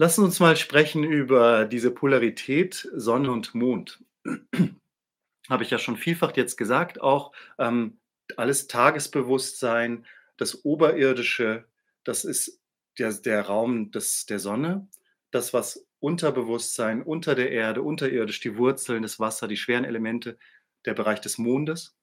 Lassen 0.00 0.24
uns 0.24 0.40
mal 0.40 0.56
sprechen 0.56 1.04
über 1.04 1.66
diese 1.66 1.90
Polarität 1.90 2.88
Sonne 2.94 3.30
und 3.30 3.54
Mond. 3.54 4.02
Habe 5.50 5.62
ich 5.62 5.68
ja 5.68 5.78
schon 5.78 5.98
vielfach 5.98 6.34
jetzt 6.38 6.56
gesagt, 6.56 7.02
auch 7.02 7.32
ähm, 7.58 7.98
alles 8.38 8.66
Tagesbewusstsein, 8.66 10.06
das 10.38 10.64
Oberirdische, 10.64 11.66
das 12.02 12.24
ist 12.24 12.62
der, 12.98 13.12
der 13.12 13.42
Raum 13.42 13.90
des, 13.90 14.24
der 14.24 14.38
Sonne. 14.38 14.88
Das, 15.32 15.52
was 15.52 15.86
Unterbewusstsein, 15.98 17.02
unter 17.02 17.34
der 17.34 17.50
Erde, 17.50 17.82
unterirdisch, 17.82 18.40
die 18.40 18.56
Wurzeln, 18.56 19.02
das 19.02 19.20
Wasser, 19.20 19.48
die 19.48 19.58
schweren 19.58 19.84
Elemente, 19.84 20.38
der 20.86 20.94
Bereich 20.94 21.20
des 21.20 21.36
Mondes. 21.36 21.94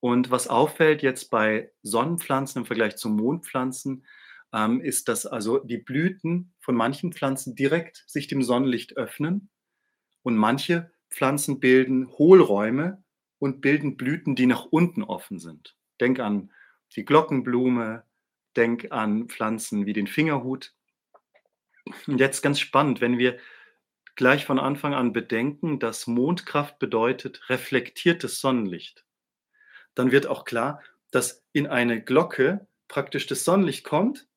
Und 0.00 0.30
was 0.30 0.48
auffällt 0.48 1.00
jetzt 1.00 1.30
bei 1.30 1.72
Sonnenpflanzen 1.82 2.60
im 2.60 2.66
Vergleich 2.66 2.96
zu 2.96 3.08
Mondpflanzen, 3.08 4.04
ähm, 4.52 4.82
ist, 4.82 5.08
dass 5.08 5.24
also 5.24 5.60
die 5.60 5.78
Blüten 5.78 6.51
von 6.62 6.76
manchen 6.76 7.12
Pflanzen 7.12 7.56
direkt 7.56 8.04
sich 8.06 8.28
dem 8.28 8.42
Sonnenlicht 8.42 8.96
öffnen 8.96 9.50
und 10.22 10.36
manche 10.36 10.92
Pflanzen 11.10 11.58
bilden 11.58 12.08
Hohlräume 12.08 13.02
und 13.40 13.60
bilden 13.60 13.96
Blüten, 13.96 14.36
die 14.36 14.46
nach 14.46 14.66
unten 14.66 15.02
offen 15.02 15.40
sind. 15.40 15.76
Denk 16.00 16.20
an 16.20 16.52
die 16.94 17.04
Glockenblume, 17.04 18.04
denk 18.56 18.92
an 18.92 19.28
Pflanzen 19.28 19.86
wie 19.86 19.92
den 19.92 20.06
Fingerhut. 20.06 20.72
Und 22.06 22.20
jetzt 22.20 22.42
ganz 22.42 22.60
spannend, 22.60 23.00
wenn 23.00 23.18
wir 23.18 23.38
gleich 24.14 24.44
von 24.44 24.60
Anfang 24.60 24.94
an 24.94 25.12
bedenken, 25.12 25.80
dass 25.80 26.06
Mondkraft 26.06 26.78
bedeutet 26.78 27.50
reflektiertes 27.50 28.40
Sonnenlicht, 28.40 29.04
dann 29.96 30.12
wird 30.12 30.28
auch 30.28 30.44
klar, 30.44 30.80
dass 31.10 31.44
in 31.52 31.66
eine 31.66 32.00
Glocke 32.00 32.68
praktisch 32.86 33.26
das 33.26 33.42
Sonnenlicht 33.42 33.82
kommt 33.84 34.28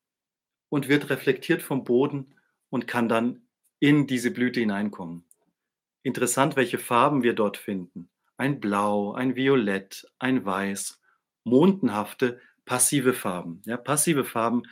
und 0.76 0.88
wird 0.88 1.08
reflektiert 1.08 1.62
vom 1.62 1.84
Boden 1.84 2.34
und 2.68 2.86
kann 2.86 3.08
dann 3.08 3.40
in 3.80 4.06
diese 4.06 4.30
Blüte 4.30 4.60
hineinkommen. 4.60 5.24
Interessant, 6.02 6.54
welche 6.54 6.76
Farben 6.76 7.22
wir 7.22 7.32
dort 7.32 7.56
finden. 7.56 8.10
Ein 8.36 8.60
Blau, 8.60 9.14
ein 9.14 9.36
Violett, 9.36 10.06
ein 10.18 10.44
Weiß, 10.44 11.00
mondenhafte, 11.44 12.42
passive 12.66 13.14
Farben. 13.14 13.62
Ja, 13.64 13.78
passive 13.78 14.22
Farben 14.22 14.64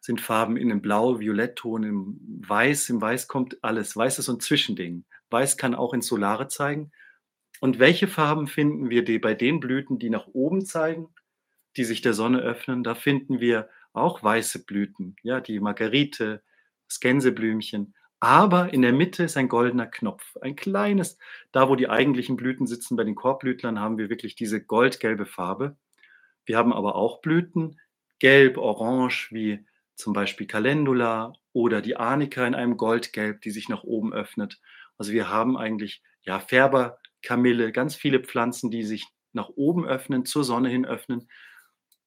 sind 0.00 0.20
Farben 0.20 0.56
in 0.56 0.70
einem 0.70 0.80
Blau-Violettton, 0.80 1.82
im 1.82 2.20
Weiß. 2.46 2.88
Im 2.90 3.00
Weiß 3.00 3.26
kommt 3.26 3.58
alles. 3.64 3.96
Weiß 3.96 4.20
ist 4.20 4.28
ein 4.28 4.38
Zwischending. 4.38 5.06
Weiß 5.28 5.56
kann 5.56 5.74
auch 5.74 5.92
ins 5.92 6.06
Solare 6.06 6.46
zeigen. 6.46 6.92
Und 7.58 7.80
welche 7.80 8.06
Farben 8.06 8.46
finden 8.46 8.90
wir 8.90 9.04
die 9.04 9.18
bei 9.18 9.34
den 9.34 9.58
Blüten, 9.58 9.98
die 9.98 10.08
nach 10.08 10.28
oben 10.28 10.64
zeigen, 10.64 11.08
die 11.76 11.84
sich 11.84 12.00
der 12.00 12.14
Sonne 12.14 12.42
öffnen? 12.42 12.84
Da 12.84 12.94
finden 12.94 13.40
wir 13.40 13.68
auch 14.00 14.22
weiße 14.22 14.64
Blüten, 14.64 15.16
ja, 15.22 15.40
die 15.40 15.60
Margerite, 15.60 16.42
das 16.86 17.00
Gänseblümchen. 17.00 17.94
Aber 18.20 18.72
in 18.72 18.82
der 18.82 18.92
Mitte 18.92 19.24
ist 19.24 19.36
ein 19.36 19.48
goldener 19.48 19.86
Knopf, 19.86 20.36
ein 20.40 20.56
kleines, 20.56 21.18
da 21.52 21.68
wo 21.68 21.76
die 21.76 21.88
eigentlichen 21.88 22.36
Blüten 22.36 22.66
sitzen, 22.66 22.96
bei 22.96 23.04
den 23.04 23.14
Korbblütlern 23.14 23.78
haben 23.78 23.98
wir 23.98 24.10
wirklich 24.10 24.34
diese 24.34 24.60
goldgelbe 24.64 25.24
Farbe. 25.24 25.76
Wir 26.44 26.56
haben 26.56 26.72
aber 26.72 26.96
auch 26.96 27.20
Blüten, 27.20 27.80
gelb, 28.18 28.56
orange, 28.58 29.28
wie 29.30 29.64
zum 29.94 30.12
Beispiel 30.12 30.46
Calendula 30.46 31.32
oder 31.52 31.80
die 31.80 31.96
Arnika 31.96 32.46
in 32.46 32.54
einem 32.54 32.76
Goldgelb, 32.76 33.40
die 33.42 33.50
sich 33.50 33.68
nach 33.68 33.84
oben 33.84 34.12
öffnet. 34.12 34.60
Also 34.96 35.12
wir 35.12 35.28
haben 35.28 35.56
eigentlich 35.56 36.02
ja 36.22 36.40
Färberkamille, 36.40 37.70
ganz 37.72 37.94
viele 37.94 38.20
Pflanzen, 38.20 38.70
die 38.70 38.82
sich 38.82 39.06
nach 39.32 39.48
oben 39.50 39.86
öffnen, 39.86 40.24
zur 40.24 40.42
Sonne 40.44 40.68
hin 40.68 40.86
öffnen, 40.86 41.28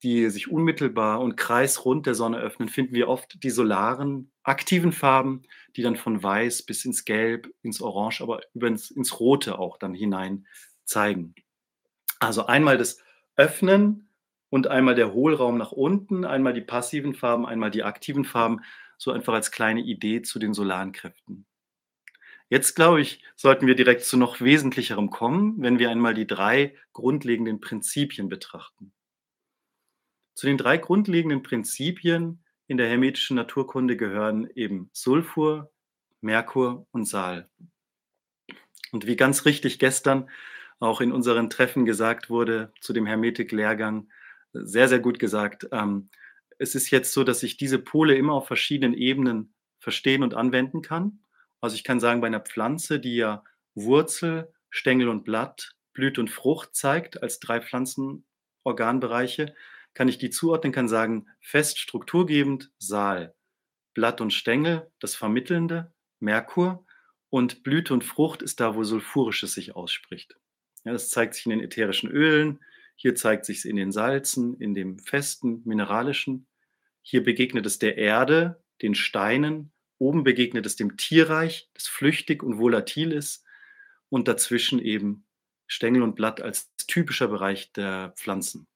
die 0.03 0.29
sich 0.29 0.51
unmittelbar 0.51 1.21
und 1.21 1.37
kreisrund 1.37 2.05
der 2.05 2.15
Sonne 2.15 2.37
öffnen, 2.39 2.69
finden 2.69 2.95
wir 2.95 3.07
oft 3.07 3.43
die 3.43 3.49
solaren, 3.49 4.31
aktiven 4.43 4.91
Farben, 4.91 5.43
die 5.75 5.83
dann 5.83 5.95
von 5.95 6.21
weiß 6.21 6.63
bis 6.63 6.85
ins 6.85 7.05
Gelb, 7.05 7.53
ins 7.61 7.81
Orange, 7.81 8.21
aber 8.21 8.41
über 8.53 8.67
ins, 8.67 8.89
ins 8.89 9.19
Rote 9.19 9.59
auch 9.59 9.77
dann 9.77 9.93
hinein 9.93 10.47
zeigen. 10.85 11.35
Also 12.19 12.45
einmal 12.45 12.77
das 12.77 12.97
Öffnen 13.35 14.09
und 14.49 14.67
einmal 14.67 14.95
der 14.95 15.13
Hohlraum 15.13 15.57
nach 15.57 15.71
unten, 15.71 16.25
einmal 16.25 16.53
die 16.53 16.61
passiven 16.61 17.13
Farben, 17.13 17.45
einmal 17.45 17.71
die 17.71 17.83
aktiven 17.83 18.25
Farben, 18.25 18.61
so 18.97 19.11
einfach 19.11 19.33
als 19.33 19.51
kleine 19.51 19.81
Idee 19.81 20.21
zu 20.21 20.37
den 20.37 20.53
solaren 20.53 20.91
Kräften. 20.91 21.45
Jetzt 22.49 22.75
glaube 22.75 23.01
ich, 23.01 23.23
sollten 23.35 23.65
wir 23.65 23.75
direkt 23.75 24.03
zu 24.03 24.17
noch 24.17 24.41
wesentlicherem 24.41 25.09
kommen, 25.09 25.55
wenn 25.59 25.79
wir 25.79 25.89
einmal 25.89 26.13
die 26.13 26.27
drei 26.27 26.75
grundlegenden 26.91 27.61
Prinzipien 27.61 28.27
betrachten. 28.27 28.91
Zu 30.41 30.47
den 30.47 30.57
drei 30.57 30.77
grundlegenden 30.77 31.43
Prinzipien 31.43 32.43
in 32.65 32.77
der 32.77 32.87
hermetischen 32.89 33.35
Naturkunde 33.35 33.95
gehören 33.95 34.49
eben 34.55 34.89
Sulfur, 34.91 35.71
Merkur 36.19 36.87
und 36.89 37.07
Sal. 37.07 37.47
Und 38.91 39.05
wie 39.05 39.15
ganz 39.15 39.45
richtig 39.45 39.77
gestern 39.77 40.31
auch 40.79 40.99
in 40.99 41.11
unseren 41.11 41.51
Treffen 41.51 41.85
gesagt 41.85 42.31
wurde 42.31 42.73
zu 42.81 42.91
dem 42.91 43.05
Hermetik-Lehrgang, 43.05 44.09
sehr, 44.51 44.89
sehr 44.89 44.97
gut 44.97 45.19
gesagt. 45.19 45.67
Ähm, 45.71 46.09
es 46.57 46.73
ist 46.73 46.89
jetzt 46.89 47.13
so, 47.13 47.23
dass 47.23 47.43
ich 47.43 47.57
diese 47.57 47.77
Pole 47.77 48.15
immer 48.15 48.33
auf 48.33 48.47
verschiedenen 48.47 48.95
Ebenen 48.95 49.53
verstehen 49.77 50.23
und 50.23 50.33
anwenden 50.33 50.81
kann. 50.81 51.19
Also 51.59 51.75
ich 51.75 51.83
kann 51.83 51.99
sagen, 51.99 52.19
bei 52.19 52.25
einer 52.25 52.39
Pflanze, 52.39 52.99
die 52.99 53.17
ja 53.17 53.43
Wurzel, 53.75 54.51
Stängel 54.71 55.07
und 55.07 55.23
Blatt, 55.23 55.75
Blüte 55.93 56.19
und 56.19 56.31
Frucht 56.31 56.73
zeigt 56.73 57.21
als 57.21 57.39
drei 57.39 57.61
Pflanzenorganbereiche, 57.61 59.53
kann 59.93 60.07
ich 60.07 60.17
die 60.17 60.29
zuordnen, 60.29 60.73
kann 60.73 60.87
sagen, 60.87 61.27
fest 61.39 61.79
strukturgebend 61.79 62.71
Saal, 62.77 63.35
Blatt 63.93 64.21
und 64.21 64.31
Stängel, 64.31 64.91
das 64.99 65.15
Vermittelnde, 65.15 65.93
Merkur 66.19 66.85
und 67.29 67.63
Blüte 67.63 67.93
und 67.93 68.03
Frucht 68.03 68.41
ist 68.41 68.59
da, 68.59 68.75
wo 68.75 68.83
Sulfurisches 68.83 69.53
sich 69.53 69.75
ausspricht. 69.75 70.35
Ja, 70.83 70.93
das 70.93 71.09
zeigt 71.09 71.35
sich 71.35 71.45
in 71.45 71.51
den 71.51 71.61
ätherischen 71.61 72.09
Ölen, 72.09 72.59
hier 73.01 73.15
zeigt 73.15 73.45
sich 73.45 73.59
es 73.59 73.65
in 73.65 73.77
den 73.77 73.91
Salzen, 73.91 74.55
in 74.59 74.75
dem 74.75 74.99
festen, 74.99 75.63
mineralischen. 75.65 76.45
Hier 77.01 77.23
begegnet 77.23 77.65
es 77.65 77.79
der 77.79 77.97
Erde, 77.97 78.63
den 78.83 78.93
Steinen. 78.93 79.71
Oben 79.97 80.23
begegnet 80.23 80.67
es 80.67 80.75
dem 80.75 80.97
Tierreich, 80.97 81.67
das 81.73 81.87
flüchtig 81.87 82.43
und 82.43 82.59
volatil 82.59 83.11
ist. 83.11 83.43
Und 84.09 84.27
dazwischen 84.27 84.77
eben 84.79 85.25
Stängel 85.65 86.03
und 86.03 86.15
Blatt 86.15 86.43
als 86.43 86.75
typischer 86.75 87.27
Bereich 87.27 87.71
der 87.73 88.13
Pflanzen. 88.17 88.67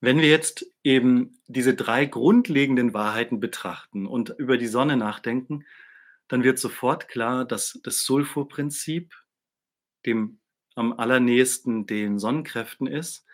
Wenn 0.00 0.18
wir 0.18 0.28
jetzt 0.28 0.66
eben 0.82 1.40
diese 1.46 1.74
drei 1.74 2.06
grundlegenden 2.06 2.94
Wahrheiten 2.94 3.38
betrachten 3.38 4.06
und 4.06 4.30
über 4.38 4.56
die 4.56 4.66
Sonne 4.66 4.96
nachdenken, 4.96 5.66
dann 6.28 6.42
wird 6.42 6.58
sofort 6.58 7.08
klar, 7.08 7.44
dass 7.44 7.78
das 7.82 8.04
Sulfurprinzip 8.04 9.14
dem 10.06 10.38
am 10.74 10.92
allernächsten 10.94 11.86
den 11.86 12.18
Sonnenkräften 12.18 12.86
ist. 12.86 13.26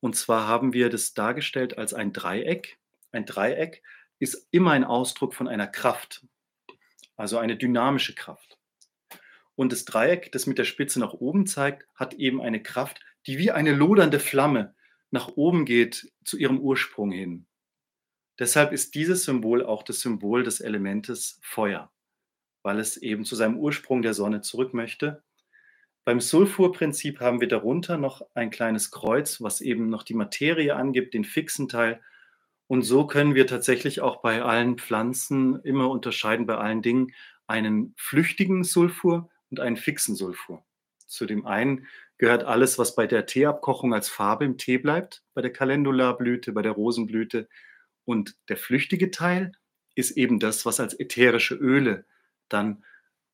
Und 0.00 0.14
zwar 0.14 0.46
haben 0.46 0.72
wir 0.72 0.90
das 0.90 1.14
dargestellt 1.14 1.78
als 1.78 1.94
ein 1.94 2.12
Dreieck. 2.12 2.78
Ein 3.10 3.26
Dreieck 3.26 3.82
ist 4.18 4.46
immer 4.52 4.72
ein 4.72 4.84
Ausdruck 4.84 5.34
von 5.34 5.48
einer 5.48 5.66
Kraft, 5.66 6.24
also 7.16 7.38
eine 7.38 7.56
dynamische 7.56 8.14
Kraft. 8.14 8.58
Und 9.56 9.72
das 9.72 9.84
Dreieck, 9.84 10.30
das 10.30 10.46
mit 10.46 10.58
der 10.58 10.64
Spitze 10.64 11.00
nach 11.00 11.14
oben 11.14 11.46
zeigt, 11.46 11.86
hat 11.94 12.14
eben 12.14 12.40
eine 12.40 12.62
Kraft, 12.62 13.00
die 13.26 13.38
wie 13.38 13.50
eine 13.50 13.72
lodernde 13.72 14.20
Flamme 14.20 14.74
nach 15.12 15.28
oben 15.36 15.64
geht 15.64 16.10
zu 16.24 16.36
ihrem 16.36 16.58
Ursprung 16.58 17.12
hin. 17.12 17.46
Deshalb 18.38 18.72
ist 18.72 18.94
dieses 18.94 19.24
Symbol 19.24 19.64
auch 19.64 19.82
das 19.82 20.00
Symbol 20.00 20.42
des 20.42 20.60
Elementes 20.60 21.38
Feuer, 21.42 21.92
weil 22.62 22.80
es 22.80 22.96
eben 22.96 23.24
zu 23.24 23.36
seinem 23.36 23.58
Ursprung 23.58 24.02
der 24.02 24.14
Sonne 24.14 24.40
zurück 24.40 24.74
möchte 24.74 25.22
Beim 26.04 26.20
Sulfurprinzip 26.20 27.20
haben 27.20 27.40
wir 27.40 27.46
darunter 27.46 27.98
noch 27.98 28.22
ein 28.34 28.50
kleines 28.50 28.90
Kreuz, 28.90 29.40
was 29.40 29.60
eben 29.60 29.88
noch 29.90 30.02
die 30.02 30.14
Materie 30.14 30.74
angibt, 30.74 31.14
den 31.14 31.24
fixen 31.24 31.68
Teil. 31.68 32.00
Und 32.66 32.82
so 32.82 33.06
können 33.06 33.34
wir 33.34 33.46
tatsächlich 33.46 34.00
auch 34.00 34.22
bei 34.22 34.42
allen 34.42 34.78
Pflanzen 34.78 35.60
immer 35.62 35.90
unterscheiden, 35.90 36.46
bei 36.46 36.56
allen 36.56 36.82
Dingen, 36.82 37.12
einen 37.46 37.94
flüchtigen 37.98 38.64
Sulfur 38.64 39.30
und 39.50 39.60
einen 39.60 39.76
fixen 39.76 40.16
Sulfur. 40.16 40.64
Zu 41.06 41.26
dem 41.26 41.46
einen 41.46 41.86
gehört 42.22 42.44
alles, 42.44 42.78
was 42.78 42.94
bei 42.94 43.08
der 43.08 43.26
Teeabkochung 43.26 43.92
als 43.92 44.08
Farbe 44.08 44.44
im 44.44 44.56
Tee 44.56 44.78
bleibt, 44.78 45.24
bei 45.34 45.42
der 45.42 45.52
Calendula-Blüte, 45.52 46.52
bei 46.52 46.62
der 46.62 46.70
Rosenblüte. 46.70 47.48
Und 48.04 48.36
der 48.48 48.56
flüchtige 48.56 49.10
Teil 49.10 49.50
ist 49.96 50.12
eben 50.12 50.38
das, 50.38 50.64
was 50.64 50.78
als 50.78 50.94
ätherische 50.94 51.56
Öle 51.56 52.04
dann 52.48 52.84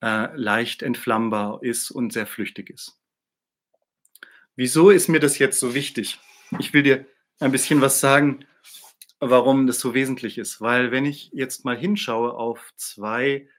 äh, 0.01 0.35
leicht 0.35 0.83
entflammbar 0.83 1.63
ist 1.63 1.91
und 1.91 2.15
sehr 2.15 2.27
flüchtig 2.27 2.71
ist. 2.71 2.99
Wieso 4.57 4.89
ist 4.89 5.09
mir 5.09 5.21
das 5.21 5.39
jetzt 5.39 5.61
so 5.61 5.75
wichtig? 5.75 6.19
Ich 6.59 6.73
will 6.73 6.83
dir 6.83 7.05
ein 7.41 7.53
bisschen 7.53 7.83
was 7.83 8.01
sagen, 8.01 8.47
warum 9.21 9.67
das 9.67 9.81
so 9.81 9.93
wesentlich 9.93 10.39
ist. 10.39 10.63
Weil 10.63 10.93
wenn 10.93 11.05
ich 11.05 11.29
jetzt 11.35 11.63
mal 11.63 11.77
hinschaue 11.77 12.33
auf 12.33 12.73
zwei 12.77 13.51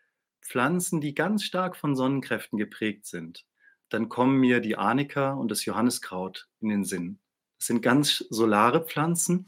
Pflanzen, 0.41 1.01
die 1.01 1.13
ganz 1.13 1.43
stark 1.43 1.75
von 1.75 1.95
Sonnenkräften 1.95 2.57
geprägt 2.57 3.05
sind, 3.05 3.45
dann 3.89 4.09
kommen 4.09 4.37
mir 4.37 4.59
die 4.59 4.77
Arnika 4.77 5.33
und 5.33 5.49
das 5.49 5.65
Johanniskraut 5.65 6.47
in 6.61 6.69
den 6.69 6.83
Sinn. 6.85 7.19
Das 7.57 7.67
sind 7.67 7.81
ganz 7.81 8.25
solare 8.29 8.85
Pflanzen. 8.85 9.47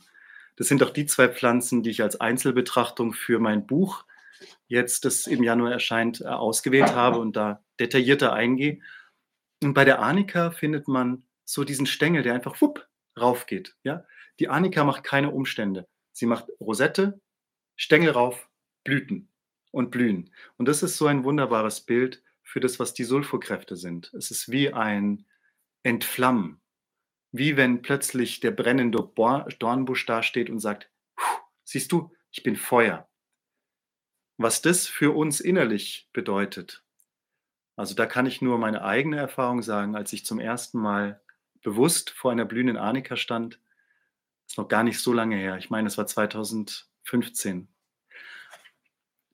Das 0.56 0.68
sind 0.68 0.84
auch 0.84 0.90
die 0.90 1.06
zwei 1.06 1.30
Pflanzen, 1.30 1.84
die 1.84 1.92
ich 1.92 2.04
als 2.04 2.20
Einzelbetrachtung 2.20 3.14
für 3.14 3.40
mein 3.40 3.66
Buch 3.66 4.06
jetzt, 4.68 5.06
das 5.06 5.28
im 5.28 5.44
Januar 5.44 5.72
erscheint, 5.72 6.22
äh, 6.22 6.26
ausgewählt 6.26 6.94
habe 6.94 7.20
und 7.20 7.36
da 7.36 7.64
detaillierter 7.80 8.34
eingehe. 8.34 8.80
Und 9.62 9.74
bei 9.74 9.86
der 9.86 10.00
Arnika 10.00 10.52
findet 10.52 10.88
man 10.88 11.24
so 11.46 11.64
diesen 11.64 11.86
Stängel, 11.86 12.24
der 12.24 12.34
einfach 12.34 12.60
wupp 12.62 12.88
raufgeht. 13.20 13.76
Ja? 13.84 14.06
Die 14.40 14.50
Arnika 14.50 14.84
macht 14.84 15.04
keine 15.04 15.32
Umstände. 15.32 15.88
Sie 16.12 16.26
macht 16.26 16.48
Rosette, 16.60 17.22
Stängel 17.76 18.12
rauf, 18.12 18.50
Blüten 18.84 19.30
und 19.72 19.92
Blühen. 19.92 20.32
Und 20.58 20.68
das 20.68 20.84
ist 20.84 20.98
so 20.98 21.08
ein 21.08 21.24
wunderbares 21.24 21.82
Bild 21.82 22.24
für 22.52 22.60
das, 22.60 22.80
was 22.80 22.94
die 22.94 23.04
Sulfurkräfte 23.04 23.76
sind. 23.76 24.14
Es 24.14 24.32
ist 24.32 24.52
wie 24.52 24.74
ein 24.74 25.26
Entflammen, 25.84 26.62
wie 27.32 27.58
wenn 27.58 27.82
plötzlich 27.82 28.40
der 28.40 28.52
brennende 28.52 29.10
Dornbusch 29.60 30.06
dasteht 30.06 30.50
und 30.50 30.60
sagt, 30.60 30.90
siehst 31.64 31.92
du, 31.92 32.12
ich 32.32 32.44
bin 32.44 32.56
Feuer 32.56 33.08
was 34.42 34.62
das 34.62 34.88
für 34.88 35.16
uns 35.16 35.40
innerlich 35.40 36.10
bedeutet. 36.14 36.84
Also 37.76 37.96
da 37.96 38.06
kann 38.06 38.26
ich 38.26 38.42
nur 38.42 38.58
meine 38.58 38.84
eigene 38.84 39.18
Erfahrung 39.18 39.62
sagen, 39.62 39.96
als 39.96 40.14
ich 40.14 40.26
zum 40.26 40.40
ersten 40.40 40.80
Mal 40.80 41.22
bewusst 41.62 42.12
vor 42.12 42.32
einer 42.32 42.46
blühenden 42.46 42.78
Arnika 42.78 43.16
stand, 43.16 43.60
ist 44.48 44.58
noch 44.58 44.68
gar 44.68 44.84
nicht 44.84 45.00
so 45.00 45.14
lange 45.14 45.38
her. 45.38 45.58
Ich 45.58 45.70
meine, 45.70 45.88
es 45.88 45.98
war 45.98 46.08
2015. 46.08 47.68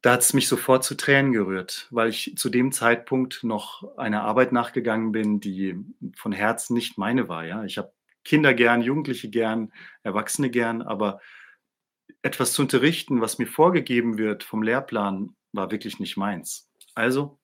Da 0.02 0.14
hat 0.14 0.22
es 0.22 0.34
mich 0.34 0.48
sofort 0.48 0.84
zu 0.84 0.96
Tränen 0.96 1.34
gerührt, 1.34 1.88
weil 1.90 2.10
ich 2.10 2.36
zu 2.38 2.50
dem 2.50 2.72
Zeitpunkt 2.72 3.44
noch 3.44 3.98
einer 3.98 4.24
Arbeit 4.24 4.52
nachgegangen 4.52 5.12
bin, 5.12 5.40
die 5.40 5.76
von 6.16 6.32
Herzen 6.32 6.76
nicht 6.76 6.98
meine 6.98 7.28
war. 7.28 7.46
Ja? 7.46 7.64
Ich 7.64 7.78
habe 7.78 7.92
Kinder 8.24 8.54
gern, 8.54 8.82
Jugendliche 8.82 9.30
gern, 9.30 9.72
Erwachsene 10.04 10.50
gern, 10.50 10.82
aber 10.82 11.20
etwas 12.22 12.54
zu 12.54 12.62
unterrichten, 12.62 13.22
was 13.22 13.40
mir 13.40 13.48
vorgegeben 13.48 14.18
wird 14.18 14.44
vom 14.44 14.62
Lehrplan, 14.62 15.36
war 15.52 15.72
wirklich 15.72 16.00
nicht 16.00 16.18
meins. 16.18 16.70
Also 16.94 17.40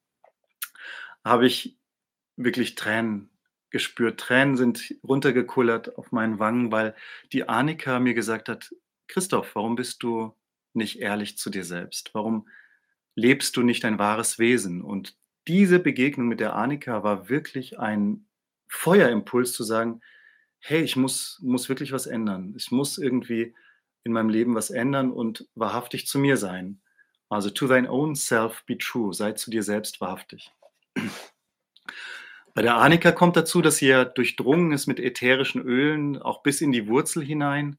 habe 1.24 1.48
ich 1.48 1.78
wirklich 2.36 2.76
Tränen 2.76 3.30
gespürt. 3.70 4.20
Tränen 4.20 4.58
sind 4.58 4.96
runtergekullert 5.04 5.98
auf 5.98 6.12
meinen 6.12 6.40
Wangen, 6.40 6.72
weil 6.72 6.96
die 7.32 7.48
Annika 7.48 8.00
mir 8.00 8.14
gesagt 8.14 8.50
hat, 8.50 8.76
Christoph, 9.08 9.56
warum 9.56 9.76
bist 9.76 10.04
du 10.04 10.36
nicht 10.76 11.00
ehrlich 11.00 11.38
zu 11.38 11.50
dir 11.50 11.64
selbst? 11.64 12.12
Warum 12.14 12.48
lebst 13.16 13.56
du 13.58 13.64
nicht 13.64 13.86
ein 13.86 14.00
wahres 14.00 14.40
Wesen? 14.40 14.82
Und 14.82 15.16
diese 15.48 15.80
Begegnung 15.80 16.28
mit 16.28 16.40
der 16.40 16.56
Annika 16.56 17.04
war 17.04 17.30
wirklich 17.30 17.80
ein 17.80 18.26
Feuerimpuls 18.68 19.54
zu 19.54 19.64
sagen, 19.64 20.02
hey, 20.60 20.82
ich 20.82 20.96
muss, 20.96 21.40
muss 21.42 21.70
wirklich 21.70 21.92
was 21.92 22.08
ändern. 22.08 22.54
Ich 22.58 22.72
muss 22.72 22.98
irgendwie 22.98 23.54
in 24.04 24.14
meinem 24.14 24.30
Leben 24.30 24.56
was 24.56 24.70
ändern 24.70 25.12
und 25.12 25.48
wahrhaftig 25.56 26.08
zu 26.08 26.20
mir 26.20 26.38
sein. 26.38 26.82
Also 27.30 27.50
to 27.50 27.68
thine 27.68 27.90
own 27.90 28.16
self 28.16 28.64
be 28.66 28.78
true, 28.78 29.14
sei 29.14 29.34
zu 29.34 29.52
dir 29.52 29.64
selbst 29.64 30.00
wahrhaftig. 30.02 30.52
Bei 32.54 32.62
der 32.62 32.76
Arnika 32.76 33.12
kommt 33.12 33.36
dazu, 33.36 33.62
dass 33.62 33.78
sie 33.78 33.88
ja 33.88 34.06
durchdrungen 34.06 34.72
ist 34.72 34.86
mit 34.86 35.00
ätherischen 35.00 35.62
Ölen, 35.62 36.22
auch 36.22 36.44
bis 36.44 36.62
in 36.62 36.72
die 36.72 36.88
Wurzel 36.88 37.24
hinein. 37.24 37.78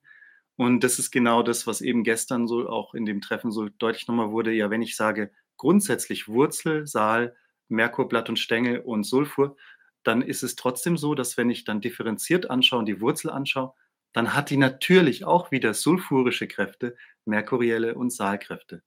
Und 0.56 0.84
das 0.84 0.98
ist 0.98 1.10
genau 1.10 1.42
das, 1.42 1.66
was 1.66 1.80
eben 1.80 2.04
gestern 2.04 2.46
so 2.46 2.68
auch 2.68 2.94
in 2.94 3.06
dem 3.06 3.20
Treffen 3.20 3.50
so 3.50 3.68
deutlich 3.68 4.06
nochmal 4.06 4.30
wurde. 4.30 4.52
Ja, 4.52 4.70
wenn 4.70 4.82
ich 4.82 4.96
sage 4.96 5.32
grundsätzlich 5.56 6.28
Wurzel, 6.28 6.86
Saal, 6.86 7.36
Merkurblatt 7.68 8.28
und 8.28 8.38
Stängel 8.38 8.80
und 8.80 9.04
Sulfur, 9.04 9.56
dann 10.04 10.22
ist 10.22 10.42
es 10.42 10.54
trotzdem 10.54 10.96
so, 10.96 11.14
dass 11.14 11.36
wenn 11.36 11.50
ich 11.50 11.64
dann 11.64 11.80
differenziert 11.80 12.50
anschaue 12.50 12.80
und 12.80 12.86
die 12.86 13.00
Wurzel 13.00 13.30
anschaue, 13.30 13.72
dann 14.12 14.34
hat 14.34 14.50
die 14.50 14.56
natürlich 14.56 15.24
auch 15.24 15.50
wieder 15.50 15.74
sulfurische 15.74 16.46
Kräfte, 16.46 16.96
merkurielle 17.24 17.94
und 17.94 18.10
Saalkräfte. 18.10 18.82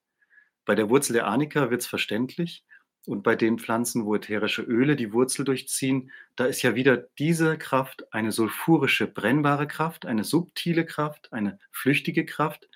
Bei 0.63 0.75
der 0.75 0.89
Wurzel 0.89 1.13
der 1.13 1.27
Arnika 1.27 1.69
wird 1.69 1.81
es 1.81 1.87
verständlich. 1.87 2.63
Und 3.07 3.23
bei 3.23 3.37
den 3.37 3.57
Pflanzen, 3.57 4.05
wo 4.05 4.15
ätherische 4.15 4.63
Öle 4.63 4.97
die 4.97 5.13
Wurzel 5.13 5.45
durchziehen, 5.45 6.11
da 6.35 6.45
ist 6.45 6.61
ja 6.61 6.75
wieder 6.75 6.97
diese 6.97 7.57
Kraft 7.57 8.03
eine 8.13 8.33
sulfurische, 8.33 9.07
brennbare 9.07 9.65
Kraft, 9.65 10.05
eine 10.05 10.25
subtile 10.25 10.85
Kraft, 10.85 11.31
eine 11.31 11.57
flüchtige 11.71 12.25
Kraft. 12.25 12.67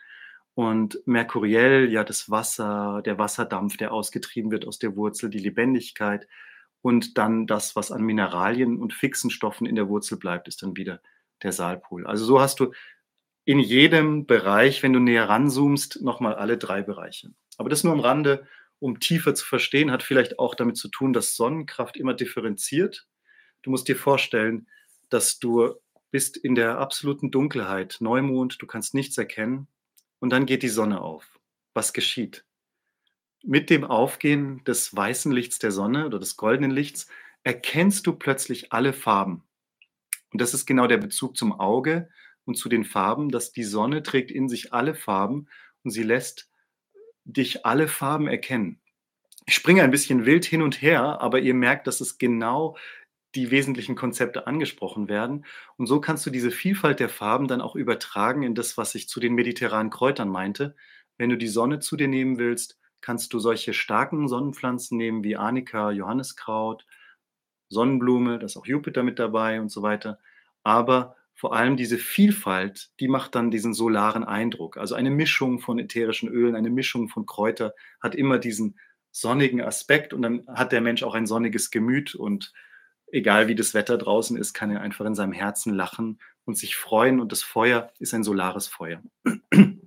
Und 0.53 0.99
merkuriell, 1.05 1.91
ja, 1.91 2.05
das 2.05 2.29
Wasser, 2.29 3.01
der 3.03 3.17
Wasserdampf, 3.17 3.75
der 3.75 3.91
ausgetrieben 3.91 4.51
wird 4.51 4.65
aus 4.65 4.79
der 4.79 4.95
Wurzel, 4.95 5.29
die 5.29 5.39
Lebendigkeit. 5.39 6.29
Und 6.81 7.17
dann 7.17 7.45
das, 7.45 7.75
was 7.75 7.91
an 7.91 8.01
Mineralien 8.01 8.77
und 8.77 8.93
fixen 8.93 9.31
Stoffen 9.31 9.67
in 9.67 9.75
der 9.75 9.89
Wurzel 9.89 10.17
bleibt, 10.17 10.47
ist 10.47 10.63
dann 10.63 10.77
wieder 10.77 11.01
der 11.43 11.51
Saalpool. 11.51 12.07
Also 12.07 12.23
so 12.23 12.39
hast 12.39 12.61
du 12.61 12.71
in 13.43 13.59
jedem 13.59 14.27
Bereich, 14.27 14.81
wenn 14.81 14.93
du 14.93 14.99
näher 14.99 15.27
ranzoomst, 15.27 16.01
nochmal 16.01 16.35
alle 16.35 16.57
drei 16.57 16.83
Bereiche. 16.83 17.31
Aber 17.57 17.69
das 17.69 17.83
nur 17.83 17.91
am 17.91 17.99
Rande, 17.99 18.47
um 18.81 18.99
tiefer 18.99 19.35
zu 19.35 19.45
verstehen, 19.45 19.91
hat 19.91 20.01
vielleicht 20.01 20.39
auch 20.39 20.55
damit 20.55 20.75
zu 20.75 20.89
tun, 20.89 21.13
dass 21.13 21.35
Sonnenkraft 21.35 21.97
immer 21.97 22.15
differenziert. 22.15 23.07
Du 23.61 23.69
musst 23.69 23.87
dir 23.87 23.95
vorstellen, 23.95 24.67
dass 25.09 25.37
du 25.37 25.75
bist 26.09 26.35
in 26.35 26.55
der 26.55 26.79
absoluten 26.79 27.29
Dunkelheit, 27.29 27.97
Neumond, 27.99 28.59
du 28.59 28.65
kannst 28.65 28.95
nichts 28.95 29.17
erkennen 29.17 29.67
und 30.19 30.31
dann 30.31 30.47
geht 30.47 30.63
die 30.63 30.69
Sonne 30.69 31.01
auf. 31.01 31.39
Was 31.75 31.93
geschieht? 31.93 32.43
Mit 33.43 33.69
dem 33.69 33.83
Aufgehen 33.83 34.63
des 34.63 34.95
weißen 34.95 35.31
Lichts 35.31 35.59
der 35.59 35.71
Sonne 35.71 36.07
oder 36.07 36.19
des 36.19 36.35
goldenen 36.35 36.71
Lichts 36.71 37.07
erkennst 37.43 38.07
du 38.07 38.13
plötzlich 38.13 38.73
alle 38.73 38.93
Farben. 38.93 39.43
Und 40.33 40.41
das 40.41 40.55
ist 40.55 40.65
genau 40.65 40.87
der 40.87 40.97
Bezug 40.97 41.37
zum 41.37 41.53
Auge 41.53 42.09
und 42.45 42.55
zu 42.55 42.67
den 42.67 42.83
Farben, 42.83 43.29
dass 43.29 43.51
die 43.51 43.63
Sonne 43.63 44.01
trägt 44.01 44.31
in 44.31 44.49
sich 44.49 44.73
alle 44.73 44.95
Farben 44.95 45.47
und 45.83 45.91
sie 45.91 46.03
lässt 46.03 46.50
dich 47.33 47.65
alle 47.65 47.87
Farben 47.87 48.27
erkennen. 48.27 48.79
Ich 49.45 49.55
springe 49.55 49.83
ein 49.83 49.91
bisschen 49.91 50.25
wild 50.25 50.45
hin 50.45 50.61
und 50.61 50.81
her, 50.81 51.21
aber 51.21 51.39
ihr 51.39 51.53
merkt, 51.53 51.87
dass 51.87 52.01
es 52.01 52.17
genau 52.17 52.77
die 53.35 53.49
wesentlichen 53.49 53.95
Konzepte 53.95 54.45
angesprochen 54.45 55.07
werden. 55.07 55.45
Und 55.77 55.87
so 55.87 56.01
kannst 56.01 56.25
du 56.25 56.29
diese 56.29 56.51
Vielfalt 56.51 56.99
der 56.99 57.09
Farben 57.09 57.47
dann 57.47 57.61
auch 57.61 57.75
übertragen 57.75 58.43
in 58.43 58.55
das, 58.55 58.77
was 58.77 58.93
ich 58.95 59.07
zu 59.07 59.19
den 59.19 59.33
mediterranen 59.33 59.89
Kräutern 59.89 60.29
meinte. 60.29 60.75
Wenn 61.17 61.29
du 61.29 61.37
die 61.37 61.47
Sonne 61.47 61.79
zu 61.79 61.95
dir 61.95 62.07
nehmen 62.07 62.37
willst, 62.37 62.77
kannst 62.99 63.33
du 63.33 63.39
solche 63.39 63.73
starken 63.73 64.27
Sonnenpflanzen 64.27 64.97
nehmen 64.97 65.23
wie 65.23 65.37
Arnika, 65.37 65.91
Johanniskraut, 65.91 66.85
Sonnenblume, 67.69 68.37
da 68.37 68.45
ist 68.45 68.57
auch 68.57 68.65
Jupiter 68.65 69.01
mit 69.01 69.17
dabei 69.17 69.61
und 69.61 69.69
so 69.69 69.81
weiter. 69.81 70.19
Aber 70.63 71.15
vor 71.33 71.55
allem 71.55 71.77
diese 71.77 71.97
Vielfalt, 71.97 72.89
die 72.99 73.07
macht 73.07 73.35
dann 73.35 73.51
diesen 73.51 73.73
solaren 73.73 74.23
Eindruck. 74.23 74.77
Also 74.77 74.95
eine 74.95 75.09
Mischung 75.09 75.59
von 75.59 75.79
ätherischen 75.79 76.29
Ölen, 76.29 76.55
eine 76.55 76.69
Mischung 76.69 77.09
von 77.09 77.25
Kräuter 77.25 77.73
hat 77.99 78.15
immer 78.15 78.37
diesen 78.37 78.77
sonnigen 79.11 79.61
Aspekt 79.61 80.13
und 80.13 80.21
dann 80.21 80.45
hat 80.47 80.71
der 80.71 80.81
Mensch 80.81 81.03
auch 81.03 81.15
ein 81.15 81.27
sonniges 81.27 81.71
Gemüt 81.71 82.15
und 82.15 82.53
egal 83.07 83.47
wie 83.47 83.55
das 83.55 83.73
Wetter 83.73 83.97
draußen 83.97 84.37
ist, 84.37 84.53
kann 84.53 84.71
er 84.71 84.81
einfach 84.81 85.05
in 85.05 85.15
seinem 85.15 85.33
Herzen 85.33 85.73
lachen 85.73 86.19
und 86.45 86.57
sich 86.57 86.75
freuen 86.75 87.19
und 87.19 87.31
das 87.31 87.43
Feuer 87.43 87.91
ist 87.99 88.13
ein 88.13 88.23
solares 88.23 88.67
Feuer. 88.67 89.01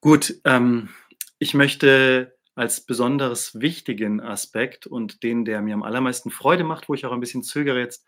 Gut, 0.00 0.40
ähm, 0.44 0.90
ich 1.38 1.54
möchte 1.54 2.36
als 2.54 2.80
besonders 2.86 3.60
wichtigen 3.60 4.20
Aspekt 4.20 4.86
und 4.86 5.22
den, 5.22 5.44
der 5.44 5.60
mir 5.60 5.74
am 5.74 5.82
allermeisten 5.82 6.30
Freude 6.30 6.64
macht, 6.64 6.88
wo 6.88 6.94
ich 6.94 7.04
auch 7.04 7.12
ein 7.12 7.20
bisschen 7.20 7.42
zögere 7.42 7.80
jetzt, 7.80 8.06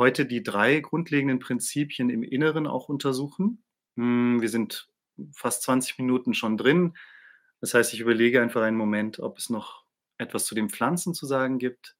heute 0.00 0.24
die 0.24 0.42
drei 0.42 0.80
grundlegenden 0.80 1.40
Prinzipien 1.40 2.08
im 2.08 2.22
Inneren 2.22 2.66
auch 2.66 2.88
untersuchen. 2.88 3.62
Hm, 3.96 4.40
wir 4.40 4.48
sind 4.48 4.88
fast 5.34 5.62
20 5.64 5.98
Minuten 5.98 6.32
schon 6.32 6.56
drin. 6.56 6.96
Das 7.60 7.74
heißt, 7.74 7.92
ich 7.92 8.00
überlege 8.00 8.40
einfach 8.40 8.62
einen 8.62 8.78
Moment, 8.78 9.20
ob 9.20 9.36
es 9.36 9.50
noch 9.50 9.84
etwas 10.16 10.46
zu 10.46 10.54
den 10.54 10.70
Pflanzen 10.70 11.12
zu 11.12 11.26
sagen 11.26 11.58
gibt. 11.58 11.96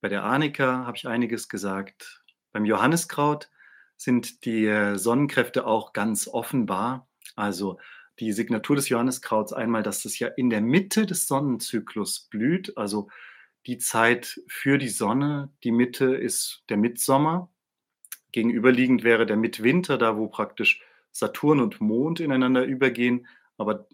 Bei 0.00 0.08
der 0.08 0.24
Arnika 0.24 0.84
habe 0.84 0.96
ich 0.96 1.06
einiges 1.06 1.48
gesagt. 1.48 2.24
Beim 2.50 2.64
Johanniskraut 2.64 3.48
sind 3.96 4.44
die 4.44 4.66
äh, 4.66 4.98
Sonnenkräfte 4.98 5.68
auch 5.68 5.92
ganz 5.92 6.26
offenbar. 6.26 7.08
Also 7.36 7.78
die 8.18 8.32
Signatur 8.32 8.74
des 8.74 8.88
Johanniskrauts 8.88 9.52
einmal, 9.52 9.84
dass 9.84 10.04
es 10.04 10.18
ja 10.18 10.26
in 10.26 10.50
der 10.50 10.62
Mitte 10.62 11.06
des 11.06 11.28
Sonnenzyklus 11.28 12.26
blüht, 12.28 12.76
also 12.76 13.08
die 13.66 13.78
Zeit 13.78 14.40
für 14.46 14.78
die 14.78 14.88
Sonne. 14.88 15.50
Die 15.64 15.72
Mitte 15.72 16.14
ist 16.14 16.62
der 16.68 16.76
Mitsommer. 16.76 17.50
Gegenüberliegend 18.32 19.04
wäre 19.04 19.26
der 19.26 19.36
Mitwinter, 19.36 19.98
da 19.98 20.16
wo 20.16 20.28
praktisch 20.28 20.82
Saturn 21.12 21.60
und 21.60 21.80
Mond 21.80 22.20
ineinander 22.20 22.64
übergehen. 22.64 23.26
Aber 23.58 23.88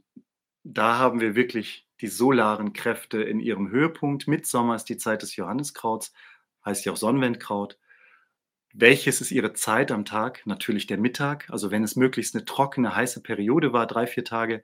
da 0.63 0.99
haben 0.99 1.21
wir 1.21 1.35
wirklich 1.35 1.87
die 2.01 2.09
solaren 2.09 2.73
Kräfte 2.73 3.23
in 3.23 3.41
ihrem 3.41 3.71
Höhepunkt. 3.71 4.29
Mitsommer 4.29 4.77
ist 4.77 4.85
die 4.85 4.99
Zeit 4.99 5.23
des 5.23 5.37
Johanniskrauts, 5.37 6.13
heißt 6.65 6.85
ja 6.85 6.93
auch 6.93 6.97
Sonnenwendkraut. 6.97 7.79
Welches 8.75 9.23
ist 9.23 9.31
ihre 9.31 9.55
Zeit 9.55 9.91
am 9.91 10.05
Tag? 10.05 10.43
Natürlich 10.45 10.87
der 10.87 10.99
Mittag. 10.99 11.49
Also 11.49 11.71
wenn 11.71 11.83
es 11.83 11.97
möglichst 11.97 12.35
eine 12.35 12.45
trockene, 12.45 12.95
heiße 12.95 13.23
Periode 13.23 13.73
war, 13.73 13.87
drei, 13.87 14.07
vier 14.07 14.25
Tage, 14.25 14.63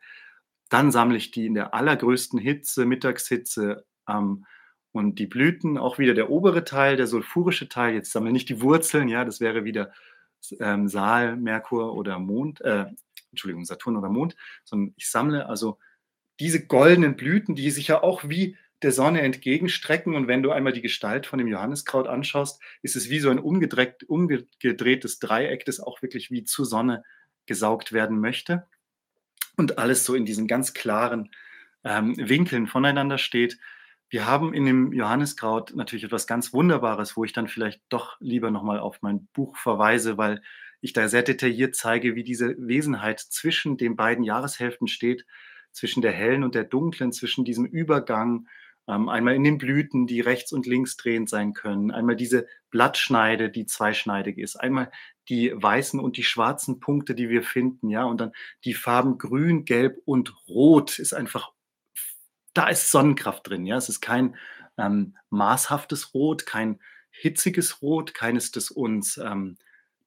dann 0.69 0.93
sammle 0.93 1.17
ich 1.17 1.31
die 1.31 1.47
in 1.47 1.55
der 1.55 1.73
allergrößten 1.73 2.39
Hitze, 2.39 2.85
Mittagshitze 2.85 3.87
ähm, 4.07 4.45
und 4.93 5.19
die 5.19 5.27
Blüten, 5.27 5.79
auch 5.79 5.99
wieder 5.99 6.15
der 6.15 6.31
obere 6.31 6.65
Teil, 6.65 6.97
der 6.97 7.07
sulfurische 7.07 7.69
Teil. 7.69 7.95
Jetzt 7.95 8.13
sammle 8.13 8.33
nicht 8.33 8.49
die 8.49 8.61
Wurzeln, 8.61 9.09
ja, 9.09 9.25
das 9.25 9.41
wäre 9.41 9.65
wieder 9.65 9.93
ähm, 10.61 10.89
Saal, 10.89 11.37
Merkur 11.37 11.95
oder 11.95 12.19
Mond, 12.19 12.61
äh, 12.61 12.87
Entschuldigung, 13.31 13.65
Saturn 13.65 13.97
oder 13.97 14.11
Mond, 14.11 14.37
sondern 14.65 14.95
ich 14.97 15.11
sammle 15.11 15.47
also 15.47 15.79
diese 16.41 16.67
goldenen 16.67 17.17
Blüten, 17.17 17.55
die 17.55 17.71
sich 17.71 17.89
ja 17.89 18.03
auch 18.03 18.29
wie 18.29 18.57
der 18.83 18.93
Sonne 18.93 19.23
entgegenstrecken. 19.23 20.15
Und 20.15 20.29
wenn 20.29 20.43
du 20.43 20.51
einmal 20.51 20.73
die 20.73 20.83
Gestalt 20.83 21.27
von 21.27 21.39
dem 21.39 21.49
Johanniskraut 21.49 22.09
anschaust, 22.09 22.61
ist 22.83 22.97
es 22.97 23.09
wie 23.11 23.21
so 23.21 23.31
ein 23.31 23.39
umgedrehtes 23.39 25.19
Dreieck, 25.19 25.65
das 25.65 25.81
auch 25.81 26.03
wirklich 26.03 26.31
wie 26.31 26.45
zur 26.45 26.67
Sonne 26.67 27.05
gesaugt 27.47 27.93
werden 27.93 28.21
möchte. 28.21 28.67
Und 29.57 29.79
alles 29.79 30.05
so 30.05 30.15
in 30.15 30.25
diesen 30.25 30.49
ganz 30.49 30.75
klaren 30.75 31.31
ähm, 31.85 32.17
Winkeln 32.17 32.67
voneinander 32.67 33.19
steht. 33.19 33.59
Wir 34.13 34.27
haben 34.27 34.53
in 34.53 34.67
dem 34.67 34.93
Johanniskraut 34.93 35.75
natürlich 35.75 36.05
etwas 36.05 36.27
ganz 36.27 36.53
Wunderbares, 36.53 37.17
wo 37.17 37.25
ich 37.25 37.33
dann 37.33 37.49
vielleicht 37.49 37.81
doch 37.89 38.21
lieber 38.21 38.51
nochmal 38.51 38.79
auf 38.79 39.01
mein 39.01 39.27
Buch 39.29 39.57
verweise, 39.57 40.19
weil 40.19 40.43
ich 40.83 40.93
da 40.93 41.09
sehr 41.09 41.23
detailliert 41.23 41.77
zeige, 41.77 42.15
wie 42.15 42.23
diese 42.23 42.55
Wesenheit 42.59 43.21
zwischen 43.21 43.79
den 43.79 43.97
beiden 43.97 44.23
Jahreshälften 44.23 44.87
steht, 44.87 45.25
zwischen 45.71 46.03
der 46.03 46.13
hellen 46.13 46.45
und 46.45 46.55
der 46.55 46.65
dunklen, 46.65 47.11
zwischen 47.13 47.47
diesem 47.47 47.65
Übergang, 47.65 48.49
ähm, 48.87 49.09
einmal 49.09 49.35
in 49.35 49.45
den 49.45 49.57
Blüten, 49.57 50.07
die 50.07 50.21
rechts 50.21 50.53
und 50.53 50.67
links 50.67 50.99
drehend 50.99 51.31
sein 51.31 51.55
können, 51.55 51.91
einmal 51.91 52.17
diese 52.17 52.47
Blattschneide, 52.71 53.49
die 53.49 53.65
zweischneidig 53.65 54.37
ist, 54.37 54.57
einmal 54.57 54.91
die 55.31 55.55
weißen 55.55 55.99
und 55.99 56.19
die 56.19 56.25
schwarzen 56.25 56.81
Punkte, 56.81 57.15
die 57.15 57.31
wir 57.31 57.43
finden, 57.43 57.89
ja, 57.89 58.05
und 58.05 58.21
dann 58.21 58.33
die 58.67 58.75
Farben 58.75 59.17
grün, 59.17 59.65
gelb 59.65 60.03
und 60.05 60.35
rot 60.49 60.99
ist 60.99 61.15
einfach, 61.15 61.52
da 62.55 62.69
ist 62.69 62.91
Sonnenkraft 62.91 63.49
drin, 63.49 63.67
ja, 63.67 63.77
es 63.77 63.89
ist 63.89 64.01
kein 64.01 64.37
ähm, 64.79 65.17
maßhaftes 65.31 66.15
Rot, 66.15 66.47
kein 66.47 66.81
hitziges 67.11 67.83
Rot, 67.83 68.15
keines, 68.15 68.51
das 68.51 68.71
uns 68.71 69.19
ähm, 69.19 69.57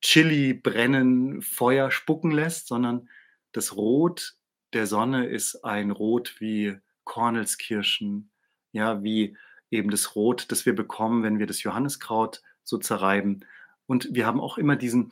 Chili 0.02 0.54
brennen, 0.54 1.42
Feuer 1.42 1.92
spucken 1.92 2.32
lässt, 2.32 2.68
sondern 2.68 3.10
das 3.52 3.76
Rot 3.76 4.36
der 4.74 4.88
Sonne 4.88 5.28
ist 5.28 5.64
ein 5.64 5.92
Rot 5.92 6.36
wie 6.40 6.78
Kornelskirschen, 7.06 8.30
ja, 8.72 9.04
wie 9.04 9.38
eben 9.72 9.90
das 9.90 10.16
Rot, 10.16 10.52
das 10.52 10.66
wir 10.66 10.76
bekommen, 10.76 11.24
wenn 11.24 11.40
wir 11.40 11.48
das 11.48 11.64
Johanniskraut 11.64 12.42
so 12.64 12.78
zerreiben. 12.78 13.46
Und 13.88 14.10
wir 14.12 14.26
haben 14.26 14.42
auch 14.42 14.58
immer 14.58 14.76
diesen, 14.76 15.12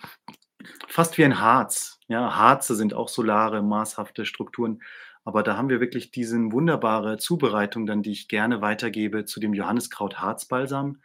fast 0.88 1.17
wie 1.17 1.26
ein 1.26 1.39
Harz. 1.39 2.00
Ja, 2.08 2.36
Harze 2.36 2.76
sind 2.76 2.93
auch 2.93 3.08
solare, 3.08 3.62
maßhafte 3.62 4.26
Strukturen. 4.26 4.82
Aber 5.26 5.44
da 5.44 5.56
haben 5.56 5.70
wir 5.70 5.80
wirklich 5.80 6.12
diese 6.12 6.38
wunderbare 6.52 7.18
Zubereitung 7.18 7.86
dann, 7.86 8.04
die 8.04 8.12
ich 8.12 8.28
gerne 8.28 8.62
weitergebe 8.62 9.26
zu 9.26 9.40
dem 9.40 9.54
Johanniskraut 9.54 10.20
Harzbalsam. 10.20 10.98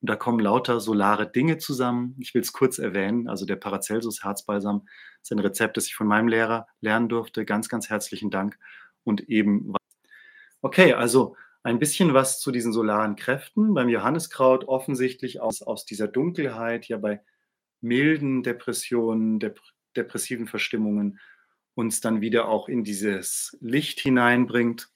Und 0.00 0.10
da 0.10 0.16
kommen 0.16 0.38
lauter 0.38 0.80
solare 0.80 1.30
Dinge 1.30 1.58
zusammen. 1.58 2.14
Ich 2.20 2.34
will 2.34 2.42
es 2.42 2.52
kurz 2.52 2.78
erwähnen. 2.78 3.28
Also 3.28 3.46
der 3.46 3.56
Paracelsus 3.56 4.22
Herzbalsam 4.22 4.86
ist 5.22 5.32
ein 5.32 5.38
Rezept, 5.38 5.76
das 5.76 5.86
ich 5.86 5.96
von 5.96 6.06
meinem 6.06 6.28
Lehrer 6.28 6.66
lernen 6.80 7.08
durfte. 7.08 7.44
Ganz, 7.44 7.68
ganz 7.68 7.90
herzlichen 7.90 8.30
Dank. 8.30 8.58
Und 9.02 9.28
eben, 9.28 9.72
okay, 10.62 10.92
also 10.92 11.36
ein 11.64 11.78
bisschen 11.78 12.12
was 12.14 12.38
zu 12.38 12.52
diesen 12.52 12.72
solaren 12.72 13.16
Kräften. 13.16 13.74
Beim 13.74 13.88
Johanniskraut 13.88 14.68
offensichtlich 14.68 15.40
aus, 15.40 15.62
aus 15.62 15.84
dieser 15.84 16.06
Dunkelheit, 16.06 16.86
ja 16.86 16.98
bei 16.98 17.22
milden 17.80 18.42
Depressionen, 18.42 19.40
dep 19.40 19.58
depressiven 19.96 20.48
Verstimmungen 20.48 21.20
uns 21.74 22.00
dann 22.00 22.20
wieder 22.20 22.48
auch 22.48 22.68
in 22.68 22.84
dieses 22.84 23.56
Licht 23.60 24.00
hineinbringt. 24.00 24.90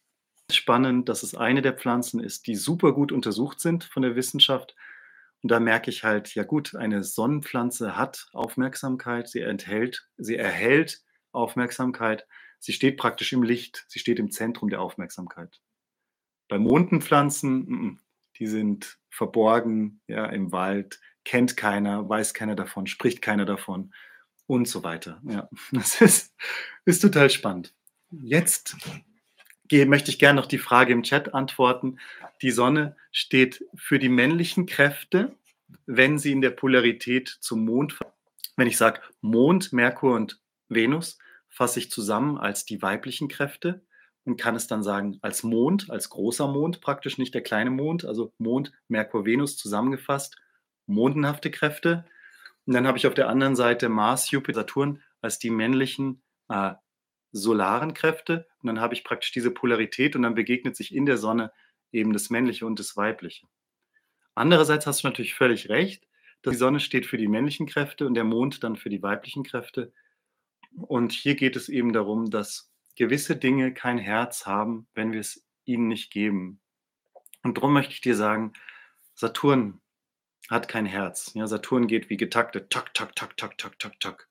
Spannend, 0.50 1.08
dass 1.08 1.22
es 1.22 1.34
eine 1.34 1.62
der 1.62 1.74
Pflanzen 1.74 2.20
ist, 2.20 2.46
die 2.46 2.54
super 2.54 2.92
gut 2.92 3.12
untersucht 3.12 3.60
sind 3.60 3.84
von 3.84 4.02
der 4.02 4.16
Wissenschaft 4.16 4.74
und 5.42 5.50
da 5.50 5.60
merke 5.60 5.90
ich 5.90 6.04
halt, 6.04 6.34
ja 6.34 6.42
gut, 6.42 6.74
eine 6.74 7.04
Sonnenpflanze 7.04 7.96
hat 7.96 8.28
Aufmerksamkeit, 8.32 9.28
sie 9.28 9.40
enthält, 9.40 10.08
sie 10.16 10.36
erhält 10.36 11.02
Aufmerksamkeit, 11.32 12.26
sie 12.58 12.72
steht 12.72 12.96
praktisch 12.96 13.32
im 13.32 13.42
Licht, 13.42 13.84
sie 13.88 14.00
steht 14.00 14.18
im 14.18 14.30
Zentrum 14.30 14.68
der 14.68 14.80
Aufmerksamkeit. 14.80 15.60
Bei 16.48 16.58
Mondenpflanzen, 16.58 18.00
die 18.38 18.46
sind 18.46 18.98
verborgen, 19.10 20.00
ja, 20.08 20.26
im 20.26 20.50
Wald, 20.50 21.00
kennt 21.24 21.56
keiner, 21.56 22.08
weiß 22.08 22.34
keiner 22.34 22.56
davon, 22.56 22.86
spricht 22.86 23.22
keiner 23.22 23.44
davon 23.44 23.92
und 24.48 24.66
so 24.66 24.82
weiter. 24.82 25.20
Ja, 25.22 25.48
das 25.70 26.00
ist, 26.00 26.34
ist 26.84 27.00
total 27.00 27.30
spannend. 27.30 27.72
Jetzt 28.10 28.76
möchte 29.70 30.10
ich 30.10 30.18
gerne 30.18 30.40
noch 30.40 30.46
die 30.46 30.58
Frage 30.58 30.92
im 30.92 31.04
Chat 31.04 31.34
antworten. 31.34 31.98
Die 32.42 32.50
Sonne 32.50 32.96
steht 33.12 33.64
für 33.76 34.00
die 34.00 34.08
männlichen 34.08 34.66
Kräfte, 34.66 35.36
wenn 35.86 36.18
sie 36.18 36.32
in 36.32 36.40
der 36.40 36.50
Polarität 36.50 37.28
zum 37.40 37.64
Mond. 37.64 37.98
Wenn 38.56 38.66
ich 38.66 38.78
sage 38.78 39.02
Mond, 39.20 39.72
Merkur 39.72 40.16
und 40.16 40.40
Venus, 40.68 41.18
fasse 41.48 41.78
ich 41.78 41.90
zusammen 41.90 42.38
als 42.38 42.64
die 42.64 42.80
weiblichen 42.80 43.28
Kräfte 43.28 43.82
und 44.24 44.38
kann 44.38 44.56
es 44.56 44.66
dann 44.66 44.82
sagen 44.82 45.18
als 45.20 45.42
Mond, 45.42 45.90
als 45.90 46.08
großer 46.08 46.48
Mond, 46.48 46.80
praktisch 46.80 47.18
nicht 47.18 47.34
der 47.34 47.42
kleine 47.42 47.70
Mond, 47.70 48.06
also 48.06 48.32
Mond, 48.38 48.72
Merkur, 48.88 49.26
Venus 49.26 49.56
zusammengefasst, 49.58 50.36
mondenhafte 50.86 51.50
Kräfte. 51.50 52.06
Und 52.68 52.74
dann 52.74 52.86
habe 52.86 52.98
ich 52.98 53.06
auf 53.06 53.14
der 53.14 53.30
anderen 53.30 53.56
Seite 53.56 53.88
Mars, 53.88 54.30
Jupiter, 54.30 54.60
Saturn 54.60 55.02
als 55.22 55.38
die 55.38 55.48
männlichen 55.48 56.22
äh, 56.50 56.74
solaren 57.32 57.94
Kräfte 57.94 58.46
und 58.60 58.66
dann 58.66 58.78
habe 58.78 58.92
ich 58.92 59.04
praktisch 59.04 59.32
diese 59.32 59.50
Polarität 59.50 60.14
und 60.14 60.20
dann 60.20 60.34
begegnet 60.34 60.76
sich 60.76 60.94
in 60.94 61.06
der 61.06 61.16
Sonne 61.16 61.50
eben 61.92 62.12
das 62.12 62.28
Männliche 62.28 62.66
und 62.66 62.78
das 62.78 62.94
Weibliche. 62.94 63.46
Andererseits 64.34 64.86
hast 64.86 65.02
du 65.02 65.08
natürlich 65.08 65.32
völlig 65.32 65.70
recht, 65.70 66.06
dass 66.42 66.52
die 66.52 66.58
Sonne 66.58 66.80
steht 66.80 67.06
für 67.06 67.16
die 67.16 67.26
männlichen 67.26 67.64
Kräfte 67.64 68.06
und 68.06 68.12
der 68.12 68.24
Mond 68.24 68.62
dann 68.62 68.76
für 68.76 68.90
die 68.90 69.02
weiblichen 69.02 69.44
Kräfte. 69.44 69.90
Und 70.76 71.12
hier 71.12 71.36
geht 71.36 71.56
es 71.56 71.70
eben 71.70 71.94
darum, 71.94 72.28
dass 72.28 72.70
gewisse 72.96 73.34
Dinge 73.36 73.72
kein 73.72 73.96
Herz 73.96 74.44
haben, 74.44 74.88
wenn 74.92 75.12
wir 75.12 75.20
es 75.20 75.42
ihnen 75.64 75.88
nicht 75.88 76.10
geben. 76.10 76.60
Und 77.42 77.56
darum 77.56 77.72
möchte 77.72 77.94
ich 77.94 78.02
dir 78.02 78.14
sagen, 78.14 78.52
Saturn 79.14 79.80
hat 80.48 80.68
kein 80.68 80.86
Herz. 80.86 81.32
Ja, 81.34 81.46
Saturn 81.46 81.86
geht 81.86 82.10
wie 82.10 82.16
getaktet, 82.16 82.70
tak, 82.70 82.94
tak, 82.94 83.14
tak, 83.14 83.36
tak, 83.36 83.58
tak, 83.58 83.78
tak, 83.78 84.00
tak 84.00 84.28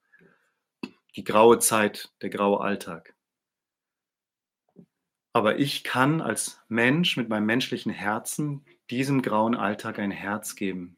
die 1.18 1.24
graue 1.24 1.58
Zeit, 1.60 2.14
der 2.22 2.30
graue 2.30 2.62
Alltag. 2.62 3.16
Aber 5.34 5.60
ich 5.60 5.84
kann 5.84 6.22
als 6.22 6.62
Mensch 6.68 7.18
mit 7.18 7.28
meinem 7.28 7.46
menschlichen 7.46 7.92
Herzen 7.92 8.66
diesem 8.90 9.22
grauen 9.22 9.56
Alltag 9.56 10.00
ein 10.00 10.12
Herz 10.12 10.56
geben. 10.56 10.98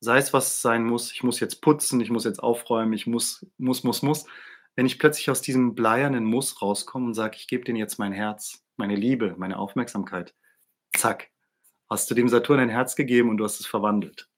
Sei 0.00 0.18
es, 0.18 0.32
was 0.32 0.60
sein 0.60 0.84
muss, 0.84 1.12
ich 1.12 1.22
muss 1.22 1.40
jetzt 1.40 1.60
putzen, 1.60 2.00
ich 2.00 2.10
muss 2.10 2.24
jetzt 2.24 2.42
aufräumen, 2.42 2.92
ich 2.92 3.06
muss, 3.06 3.46
muss, 3.58 3.84
muss, 3.84 4.02
muss. 4.02 4.26
Wenn 4.74 4.86
ich 4.86 4.98
plötzlich 4.98 5.30
aus 5.30 5.40
diesem 5.40 5.74
bleiernen 5.74 6.24
Muss 6.24 6.60
rauskomme 6.60 7.06
und 7.06 7.14
sage, 7.14 7.36
ich 7.36 7.46
gebe 7.46 7.64
dir 7.64 7.74
jetzt 7.76 7.98
mein 7.98 8.12
Herz, 8.12 8.62
meine 8.76 8.94
Liebe, 8.94 9.34
meine 9.38 9.58
Aufmerksamkeit, 9.58 10.34
zack, 10.94 11.30
hast 11.88 12.10
du 12.10 12.14
dem 12.14 12.28
Saturn 12.28 12.60
ein 12.60 12.68
Herz 12.68 12.96
gegeben 12.96 13.30
und 13.30 13.38
du 13.38 13.44
hast 13.44 13.60
es 13.60 13.66
verwandelt 13.66 14.28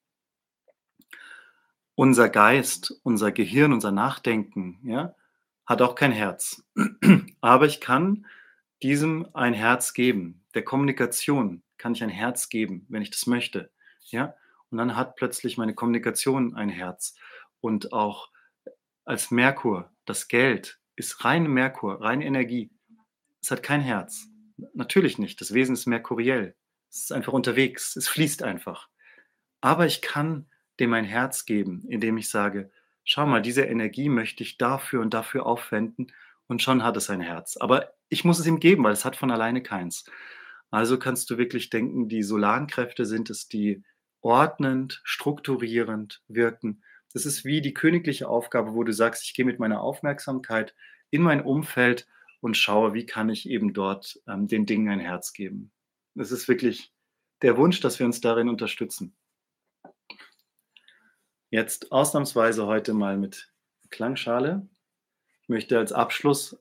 unser 1.99 2.29
Geist, 2.29 2.95
unser 3.03 3.33
Gehirn, 3.33 3.73
unser 3.73 3.91
Nachdenken, 3.91 4.79
ja, 4.85 5.17
hat 5.67 5.83
auch 5.83 5.97
kein 5.97 6.13
Herz. 6.13 6.63
Aber 7.41 7.67
ich 7.67 7.81
kann 7.81 8.25
diesem 8.85 9.27
ein 9.35 9.53
Herz 9.53 9.95
geben. 9.95 10.45
Der 10.55 10.63
Kommunikation 10.63 11.65
kann 11.77 11.95
ich 11.95 12.05
ein 12.05 12.09
Herz 12.09 12.51
geben, 12.51 12.87
wenn 12.89 13.03
ich 13.03 13.11
das 13.11 13.27
möchte. 13.27 13.73
Ja? 14.11 14.37
Und 14.71 14.79
dann 14.79 14.95
hat 14.95 15.17
plötzlich 15.17 15.59
meine 15.59 15.75
Kommunikation 15.75 16.55
ein 16.55 16.69
Herz. 16.69 17.17
Und 17.61 17.93
auch 17.93 18.31
als 19.05 19.33
Merkur, 19.33 19.91
das 20.05 20.29
Geld 20.29 20.79
ist 20.95 21.25
rein 21.25 21.49
Merkur, 21.49 22.01
rein 22.01 22.21
Energie. 22.21 22.71
Es 23.43 23.51
hat 23.51 23.65
kein 23.65 23.81
Herz. 23.81 24.29
Natürlich 24.73 25.19
nicht. 25.19 25.41
Das 25.41 25.53
Wesen 25.53 25.73
ist 25.73 25.87
merkuriell. 25.87 26.55
Es 26.91 27.03
ist 27.03 27.13
einfach 27.13 27.33
unterwegs. 27.33 27.97
Es 27.97 28.09
fließt 28.09 28.43
einfach. 28.43 28.89
Aber 29.61 29.87
ich 29.87 30.03
kann 30.03 30.47
dem 30.81 30.91
mein 30.91 31.05
Herz 31.05 31.45
geben, 31.45 31.85
indem 31.89 32.17
ich 32.19 32.31
sage, 32.31 32.71
schau 33.05 33.27
mal, 33.27 33.43
diese 33.43 33.63
Energie 33.63 34.09
möchte 34.09 34.43
ich 34.43 34.59
dafür 34.59 35.01
und 35.01 35.15
dafür 35.15 35.47
aufwenden 35.47 36.13
und 36.47 36.63
schon 36.63 36.85
hat 36.85 36.97
es 36.97 37.11
ein 37.11 37.21
Herz. 37.21 37.57
Aber 37.57 37.93
ich 38.09 38.25
muss 38.25 38.39
es 38.39 38.47
ihm 38.47 38.61
geben, 38.61 38.85
weil 38.85 38.93
es 38.93 39.05
hat 39.05 39.17
von 39.17 39.31
alleine 39.31 39.63
keins. 39.63 40.05
Also 40.71 40.99
kannst 40.99 41.31
du 41.31 41.39
wirklich 41.39 41.71
denken, 41.71 42.09
die 42.09 42.23
solaren 42.23 42.67
Kräfte 42.67 43.07
sind 43.07 43.31
es, 43.31 43.49
die 43.49 43.83
ordnend, 44.21 45.01
strukturierend 45.05 46.23
wirken. 46.29 46.83
Das 47.13 47.25
ist 47.27 47.45
wie 47.45 47.61
die 47.63 47.75
königliche 47.75 48.29
Aufgabe, 48.29 48.75
wo 48.75 48.85
du 48.85 48.93
sagst, 48.93 49.25
ich 49.25 49.35
gehe 49.35 49.45
mit 49.45 49.59
meiner 49.59 49.81
Aufmerksamkeit 49.81 50.75
in 51.11 51.23
mein 51.23 51.43
Umfeld 51.43 52.07
und 52.41 52.57
schaue, 52.57 52.95
wie 52.95 53.07
kann 53.07 53.31
ich 53.31 53.49
eben 53.49 53.73
dort 53.73 54.21
ähm, 54.29 54.47
den 54.47 54.67
Dingen 54.67 54.89
ein 54.89 55.01
Herz 55.01 55.33
geben. 55.33 55.73
Das 56.19 56.33
ist 56.33 56.49
wirklich 56.49 56.93
der 57.43 57.57
Wunsch, 57.57 57.81
dass 57.81 58.01
wir 58.01 58.07
uns 58.07 58.21
darin 58.21 58.49
unterstützen. 58.49 59.15
Jetzt 61.49 61.93
ausnahmsweise 61.93 62.67
heute 62.67 62.93
mal 62.93 63.17
mit 63.17 63.53
Klangschale. 63.91 64.69
Ich 65.43 65.49
möchte 65.49 65.79
als 65.79 65.93
Abschluss 65.93 66.61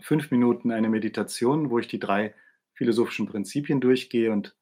fünf 0.00 0.32
Minuten 0.32 0.72
eine 0.72 0.88
Meditation, 0.88 1.70
wo 1.70 1.78
ich 1.78 1.86
die 1.86 2.00
drei 2.00 2.34
philosophischen 2.74 3.28
Prinzipien 3.28 3.80
durchgehe 3.80 4.32
und 4.32 4.56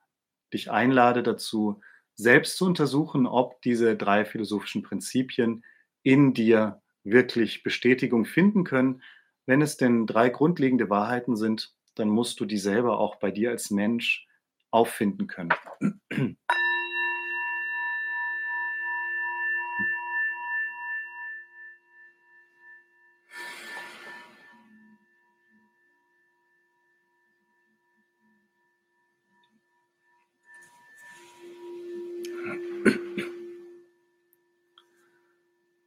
dich 0.53 0.70
einlade 0.70 1.22
dazu, 1.22 1.81
selbst 2.14 2.59
zu 2.59 2.66
untersuchen, 2.66 3.27
ob 3.27 3.62
diese 3.62 3.96
drei 3.96 4.27
philosophischen 4.27 4.83
Prinzipien 4.83 5.64
in 6.03 6.35
dir 6.35 6.83
wirklich 7.05 7.62
Bestätigung 7.62 8.27
finden 8.27 8.64
können. 8.64 9.03
Wenn 9.46 9.62
es 9.62 9.79
denn 9.79 10.07
drei 10.07 10.29
grundlegende 10.29 10.90
Wahrheiten 10.90 11.37
sind, 11.37 11.75
dann 11.94 12.11
musst 12.11 12.38
du 12.38 12.44
die 12.44 12.59
selber 12.59 12.99
auch 12.99 13.16
bei 13.16 13.31
dir 13.31 13.49
als 13.49 13.70
Mensch 13.70 14.26
auffinden 14.71 15.27
können. 15.27 15.51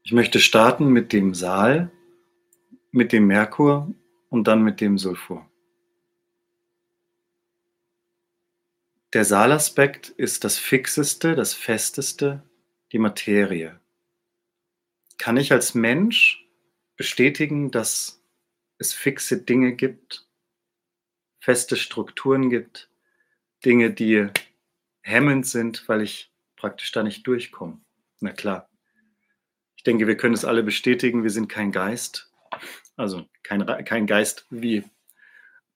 Ich 0.09 0.13
möchte 0.13 0.39
starten 0.39 0.87
mit 0.87 1.13
dem 1.13 1.35
Saal, 1.35 1.91
mit 2.89 3.11
dem 3.11 3.27
Merkur 3.27 3.93
und 4.29 4.47
dann 4.47 4.63
mit 4.63 4.81
dem 4.81 4.97
Sulfur. 4.97 5.45
Der 9.13 9.25
Saalaspekt 9.25 10.09
ist 10.09 10.43
das 10.43 10.59
Fixeste, 10.59 11.33
das 11.33 11.55
Festeste, 11.55 12.43
die 12.91 12.99
Materie. 12.99 13.79
Kann 15.17 15.35
ich 15.35 15.51
als 15.51 15.73
Mensch 15.73 16.47
bestätigen, 16.95 17.71
dass 17.71 18.23
es 18.77 18.93
fixe 18.93 19.41
Dinge 19.41 19.73
gibt, 19.73 20.27
feste 21.39 21.75
Strukturen 21.75 22.51
gibt, 22.51 22.91
Dinge, 23.65 23.89
die 23.89 24.27
hemmend 25.01 25.47
sind, 25.47 25.89
weil 25.89 26.03
ich 26.03 26.31
praktisch 26.55 26.91
da 26.91 27.01
nicht 27.01 27.25
durchkomme? 27.25 27.81
Na 28.19 28.31
klar. 28.31 28.69
Ich 29.75 29.81
denke, 29.81 30.05
wir 30.05 30.17
können 30.17 30.35
es 30.35 30.45
alle 30.45 30.61
bestätigen, 30.61 31.23
wir 31.23 31.31
sind 31.31 31.47
kein 31.47 31.71
Geist, 31.71 32.31
also 32.95 33.25
kein, 33.41 33.65
kein 33.85 34.05
Geist 34.05 34.45
wie 34.51 34.83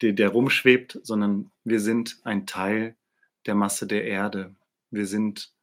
der, 0.03 0.11
der 0.11 0.29
rumschwebt, 0.29 0.99
sondern 1.01 1.51
wir 1.63 1.79
sind 1.79 2.19
ein 2.25 2.45
Teil 2.45 2.95
der 3.45 3.55
Masse 3.55 3.87
der 3.87 4.05
Erde. 4.05 4.55
Wir 4.91 5.05
sind 5.05 5.53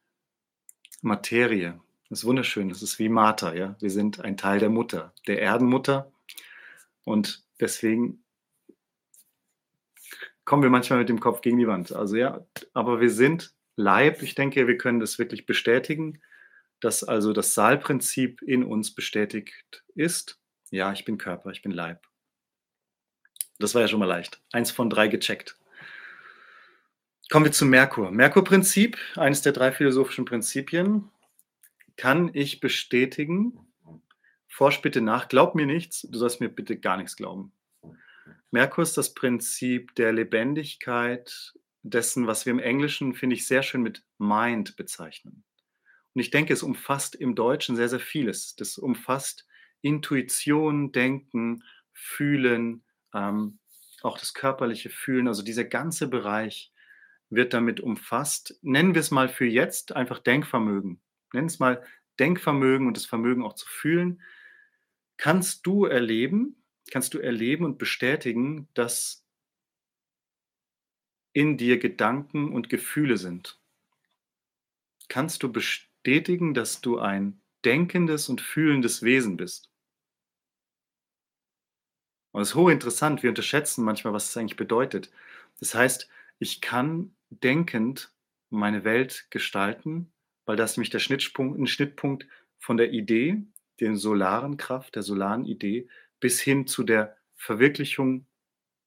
Materie. 1.01 1.79
Das 2.09 2.19
ist 2.19 2.25
wunderschön. 2.25 2.69
Das 2.69 2.81
ist 2.81 2.99
wie 2.99 3.09
Martha, 3.09 3.53
ja. 3.53 3.75
Wir 3.79 3.89
sind 3.89 4.19
ein 4.21 4.37
Teil 4.37 4.59
der 4.59 4.69
Mutter, 4.69 5.13
der 5.27 5.41
Erdenmutter. 5.41 6.11
Und 7.03 7.43
deswegen 7.59 8.23
kommen 10.45 10.63
wir 10.63 10.69
manchmal 10.69 10.99
mit 10.99 11.09
dem 11.09 11.19
Kopf 11.19 11.41
gegen 11.41 11.57
die 11.57 11.67
Wand. 11.67 11.91
Also 11.93 12.15
ja, 12.15 12.45
aber 12.73 12.99
wir 12.99 13.09
sind 13.09 13.53
Leib. 13.75 14.21
Ich 14.21 14.35
denke, 14.35 14.67
wir 14.67 14.77
können 14.77 14.99
das 14.99 15.17
wirklich 15.17 15.45
bestätigen 15.45 16.21
dass 16.81 17.03
also 17.03 17.31
das 17.31 17.53
Saalprinzip 17.53 18.41
in 18.41 18.63
uns 18.63 18.93
bestätigt 18.93 19.85
ist. 19.95 20.39
Ja, 20.71 20.91
ich 20.91 21.05
bin 21.05 21.17
Körper, 21.17 21.51
ich 21.51 21.61
bin 21.61 21.71
Leib. 21.71 22.07
Das 23.59 23.75
war 23.75 23.81
ja 23.81 23.87
schon 23.87 23.99
mal 23.99 24.07
leicht. 24.07 24.41
Eins 24.51 24.71
von 24.71 24.89
drei 24.89 25.07
gecheckt. 25.07 25.57
Kommen 27.31 27.45
wir 27.45 27.53
zum 27.53 27.69
Merkur. 27.69 28.11
Merkur-Prinzip, 28.11 28.97
eines 29.15 29.41
der 29.41 29.53
drei 29.53 29.71
philosophischen 29.71 30.25
Prinzipien, 30.25 31.09
kann 31.95 32.29
ich 32.33 32.59
bestätigen. 32.59 33.57
Forsch 34.49 34.81
bitte 34.81 34.99
nach, 34.99 35.29
glaub 35.29 35.55
mir 35.55 35.65
nichts, 35.65 36.01
du 36.01 36.19
sollst 36.19 36.41
mir 36.41 36.49
bitte 36.49 36.77
gar 36.77 36.97
nichts 36.97 37.15
glauben. 37.15 37.53
Merkur 38.51 38.81
ist 38.81 38.97
das 38.97 39.13
Prinzip 39.13 39.95
der 39.95 40.11
Lebendigkeit 40.11 41.53
dessen, 41.83 42.27
was 42.27 42.45
wir 42.45 42.51
im 42.51 42.59
Englischen, 42.59 43.13
finde 43.13 43.37
ich, 43.37 43.47
sehr 43.47 43.63
schön 43.63 43.81
mit 43.81 44.03
Mind 44.17 44.75
bezeichnen. 44.75 45.45
Und 46.13 46.19
ich 46.19 46.31
denke, 46.31 46.51
es 46.51 46.63
umfasst 46.63 47.15
im 47.15 47.33
Deutschen 47.33 47.77
sehr, 47.77 47.87
sehr 47.87 48.01
vieles. 48.01 48.57
Das 48.57 48.77
umfasst 48.77 49.47
Intuition, 49.79 50.91
Denken, 50.91 51.63
Fühlen, 51.93 52.83
ähm, 53.13 53.59
auch 54.01 54.19
das 54.19 54.33
körperliche 54.33 54.89
Fühlen. 54.89 55.29
Also 55.29 55.43
dieser 55.43 55.63
ganze 55.63 56.09
Bereich 56.09 56.70
wird 57.31 57.53
damit 57.53 57.79
umfasst. 57.79 58.59
Nennen 58.61 58.93
wir 58.93 59.01
es 59.01 59.11
mal 59.11 59.29
für 59.29 59.45
jetzt 59.45 59.95
einfach 59.95 60.19
Denkvermögen. 60.19 61.01
Nennen 61.33 61.47
es 61.47 61.59
mal 61.59 61.83
Denkvermögen 62.19 62.87
und 62.87 62.97
das 62.97 63.05
Vermögen 63.05 63.43
auch 63.43 63.53
zu 63.53 63.67
fühlen. 63.67 64.21
Kannst 65.17 65.65
du 65.65 65.85
erleben, 65.85 66.63
kannst 66.91 67.13
du 67.13 67.19
erleben 67.19 67.65
und 67.65 67.77
bestätigen, 67.77 68.67
dass 68.73 69.25
in 71.33 71.57
dir 71.57 71.79
Gedanken 71.79 72.51
und 72.53 72.69
Gefühle 72.69 73.17
sind? 73.17 73.59
Kannst 75.07 75.43
du 75.43 75.51
bestätigen, 75.51 76.53
dass 76.53 76.81
du 76.81 76.99
ein 76.99 77.41
denkendes 77.63 78.29
und 78.29 78.41
fühlendes 78.41 79.03
Wesen 79.03 79.37
bist. 79.37 79.69
Und 82.31 82.41
es 82.41 82.49
ist 82.49 82.55
hochinteressant, 82.55 83.23
wir 83.23 83.29
unterschätzen 83.29 83.83
manchmal, 83.83 84.13
was 84.13 84.29
es 84.29 84.37
eigentlich 84.37 84.55
bedeutet. 84.55 85.11
Das 85.59 85.75
heißt, 85.75 86.09
ich 86.39 86.61
kann 86.61 87.13
denkend 87.31 88.13
meine 88.49 88.83
Welt 88.83 89.27
gestalten, 89.29 90.11
weil 90.45 90.57
das 90.57 90.77
nämlich 90.77 90.89
der 90.89 90.99
Schnittpunkt, 90.99 91.59
ein 91.59 91.67
Schnittpunkt 91.67 92.27
von 92.59 92.77
der 92.77 92.91
Idee, 92.91 93.41
der 93.79 93.95
solaren 93.95 94.57
Kraft, 94.57 94.95
der 94.95 95.03
solaren 95.03 95.45
Idee, 95.45 95.87
bis 96.19 96.39
hin 96.39 96.67
zu 96.67 96.83
der 96.83 97.17
Verwirklichung 97.35 98.27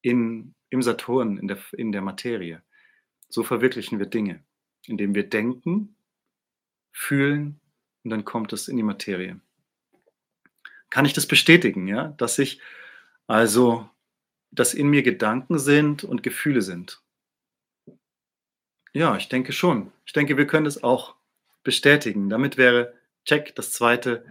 in, 0.03 0.55
im 0.71 0.83
Saturn, 0.83 1.39
in 1.39 1.49
der, 1.49 1.59
in 1.73 1.91
der 1.91 2.03
Materie. 2.03 2.63
So 3.29 3.43
verwirklichen 3.43 3.99
wir 3.99 4.07
Dinge, 4.07 4.45
indem 4.87 5.15
wir 5.15 5.29
denken 5.29 5.97
fühlen 6.93 7.61
und 8.05 8.11
dann 8.11 8.25
kommt 8.25 8.53
es 8.53 8.69
in 8.69 8.77
die 8.77 8.83
Materie. 8.83 9.41
Kann 10.91 11.07
ich 11.07 11.15
das 11.15 11.27
bestätigen, 11.27 11.89
ja, 11.89 12.09
dass 12.19 12.39
ich 12.39 12.61
also, 13.27 13.89
dass 14.53 14.75
in 14.75 14.89
mir 14.89 15.03
Gedanken 15.03 15.59
sind 15.59 16.05
und 16.05 16.23
Gefühle 16.23 16.63
sind? 16.63 17.04
Ja, 18.97 19.17
ich 19.17 19.29
denke 19.29 19.53
schon. 19.53 19.91
Ich 20.07 20.13
denke, 20.13 20.37
wir 20.37 20.47
können 20.47 20.67
es 20.67 20.85
auch 20.85 21.17
bestätigen. 21.65 22.31
Damit 22.31 22.57
wäre 22.57 22.95
Check 23.25 23.55
das 23.57 23.73
zweite 23.73 24.25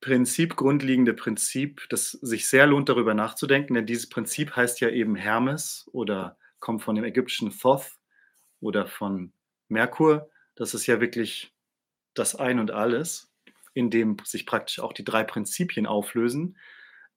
Prinzip, 0.00 0.56
grundlegende 0.56 1.12
Prinzip, 1.12 1.86
das 1.90 2.12
sich 2.12 2.48
sehr 2.48 2.66
lohnt, 2.66 2.88
darüber 2.88 3.12
nachzudenken, 3.12 3.74
denn 3.74 3.86
dieses 3.86 4.08
Prinzip 4.08 4.56
heißt 4.56 4.80
ja 4.80 4.88
eben 4.88 5.14
Hermes 5.14 5.88
oder 5.92 6.38
kommt 6.60 6.82
von 6.82 6.94
dem 6.94 7.04
ägyptischen 7.04 7.50
Thoth 7.50 7.92
oder 8.60 8.86
von 8.86 9.32
Merkur. 9.68 10.30
Das 10.54 10.72
ist 10.72 10.86
ja 10.86 11.00
wirklich 11.00 11.52
das 12.14 12.34
Ein 12.34 12.60
und 12.60 12.70
Alles, 12.70 13.30
in 13.74 13.90
dem 13.90 14.16
sich 14.24 14.46
praktisch 14.46 14.80
auch 14.80 14.94
die 14.94 15.04
drei 15.04 15.24
Prinzipien 15.24 15.86
auflösen. 15.86 16.56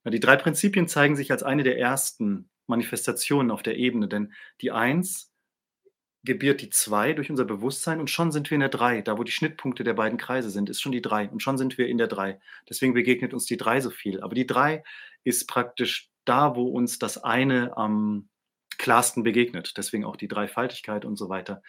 Die 0.04 0.20
drei 0.20 0.36
Prinzipien 0.36 0.88
zeigen 0.88 1.16
sich 1.16 1.30
als 1.32 1.42
eine 1.42 1.62
der 1.62 1.78
ersten 1.78 2.50
Manifestationen 2.66 3.50
auf 3.50 3.62
der 3.62 3.76
Ebene, 3.76 4.08
denn 4.08 4.34
die 4.60 4.72
Eins 4.72 5.29
gebiert 6.22 6.60
die 6.60 6.70
Zwei 6.70 7.12
durch 7.12 7.30
unser 7.30 7.44
Bewusstsein 7.44 8.00
und 8.00 8.10
schon 8.10 8.32
sind 8.32 8.50
wir 8.50 8.56
in 8.56 8.60
der 8.60 8.68
Drei. 8.68 9.02
Da, 9.02 9.18
wo 9.18 9.24
die 9.24 9.32
Schnittpunkte 9.32 9.84
der 9.84 9.94
beiden 9.94 10.18
Kreise 10.18 10.50
sind, 10.50 10.68
ist 10.68 10.80
schon 10.80 10.92
die 10.92 11.02
Drei 11.02 11.28
und 11.28 11.42
schon 11.42 11.58
sind 11.58 11.78
wir 11.78 11.88
in 11.88 11.98
der 11.98 12.08
Drei. 12.08 12.40
Deswegen 12.68 12.94
begegnet 12.94 13.32
uns 13.32 13.46
die 13.46 13.56
Drei 13.56 13.80
so 13.80 13.90
viel. 13.90 14.20
Aber 14.20 14.34
die 14.34 14.46
Drei 14.46 14.82
ist 15.24 15.48
praktisch 15.48 16.10
da, 16.24 16.56
wo 16.56 16.68
uns 16.68 16.98
das 16.98 17.18
eine 17.18 17.76
am 17.76 18.28
klarsten 18.78 19.22
begegnet. 19.22 19.76
Deswegen 19.76 20.04
auch 20.04 20.16
die 20.16 20.28
Dreifaltigkeit 20.28 21.04
und 21.04 21.16
so 21.16 21.28
weiter 21.28 21.62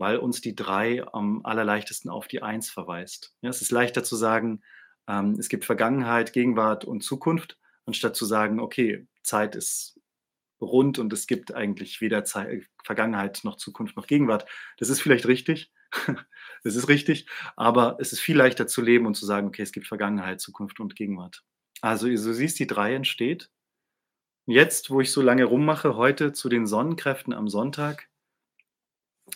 weil 0.00 0.16
uns 0.16 0.40
die 0.40 0.56
drei 0.56 1.06
am 1.12 1.44
allerleichtesten 1.44 2.10
auf 2.10 2.26
die 2.26 2.42
Eins 2.42 2.70
verweist. 2.70 3.34
Ja, 3.42 3.50
es 3.50 3.60
ist 3.60 3.70
leichter 3.70 4.02
zu 4.02 4.16
sagen, 4.16 4.62
ähm, 5.06 5.36
es 5.38 5.50
gibt 5.50 5.66
Vergangenheit, 5.66 6.32
Gegenwart 6.32 6.86
und 6.86 7.04
Zukunft, 7.04 7.58
anstatt 7.84 8.16
zu 8.16 8.24
sagen, 8.24 8.60
okay, 8.60 9.06
Zeit 9.22 9.54
ist 9.54 9.99
rund 10.60 10.98
und 10.98 11.12
es 11.12 11.26
gibt 11.26 11.54
eigentlich 11.54 12.00
weder 12.00 12.24
Zeit, 12.24 12.66
Vergangenheit 12.84 13.40
noch 13.44 13.56
Zukunft 13.56 13.96
noch 13.96 14.06
Gegenwart. 14.06 14.46
Das 14.78 14.88
ist 14.88 15.00
vielleicht 15.00 15.26
richtig, 15.26 15.72
Das 16.62 16.76
ist 16.76 16.88
richtig, 16.88 17.26
aber 17.56 17.96
es 18.00 18.12
ist 18.12 18.20
viel 18.20 18.36
leichter 18.36 18.66
zu 18.66 18.82
leben 18.82 19.06
und 19.06 19.14
zu 19.14 19.26
sagen, 19.26 19.48
okay, 19.48 19.62
es 19.62 19.72
gibt 19.72 19.86
Vergangenheit, 19.86 20.40
Zukunft 20.40 20.80
und 20.80 20.96
Gegenwart. 20.96 21.44
Also, 21.80 22.06
du 22.06 22.16
siehst, 22.16 22.58
die 22.58 22.66
3 22.66 22.94
entsteht. 22.94 23.50
Jetzt, 24.46 24.90
wo 24.90 25.00
ich 25.00 25.12
so 25.12 25.22
lange 25.22 25.44
rummache, 25.44 25.96
heute 25.96 26.32
zu 26.32 26.48
den 26.48 26.66
Sonnenkräften 26.66 27.32
am 27.32 27.48
Sonntag, 27.48 28.08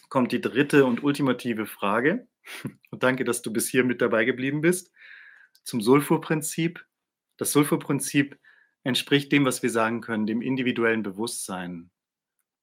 kommt 0.09 0.33
die 0.33 0.41
dritte 0.41 0.85
und 0.85 1.03
ultimative 1.03 1.67
Frage. 1.67 2.27
Und 2.91 3.03
danke, 3.03 3.25
dass 3.25 3.41
du 3.41 3.51
bis 3.51 3.69
hier 3.71 3.85
mit 3.85 4.03
dabei 4.03 4.27
geblieben 4.27 4.61
bist. 4.61 4.93
Zum 5.63 5.81
Sulfurprinzip. 5.81 6.85
Das 7.39 7.53
Sulfurprinzip 7.53 8.39
entspricht 8.85 9.33
dem, 9.33 9.45
was 9.45 9.63
wir 9.63 9.71
sagen 9.71 10.01
können, 10.01 10.27
dem 10.27 10.43
individuellen 10.43 11.03
Bewusstsein. 11.03 11.91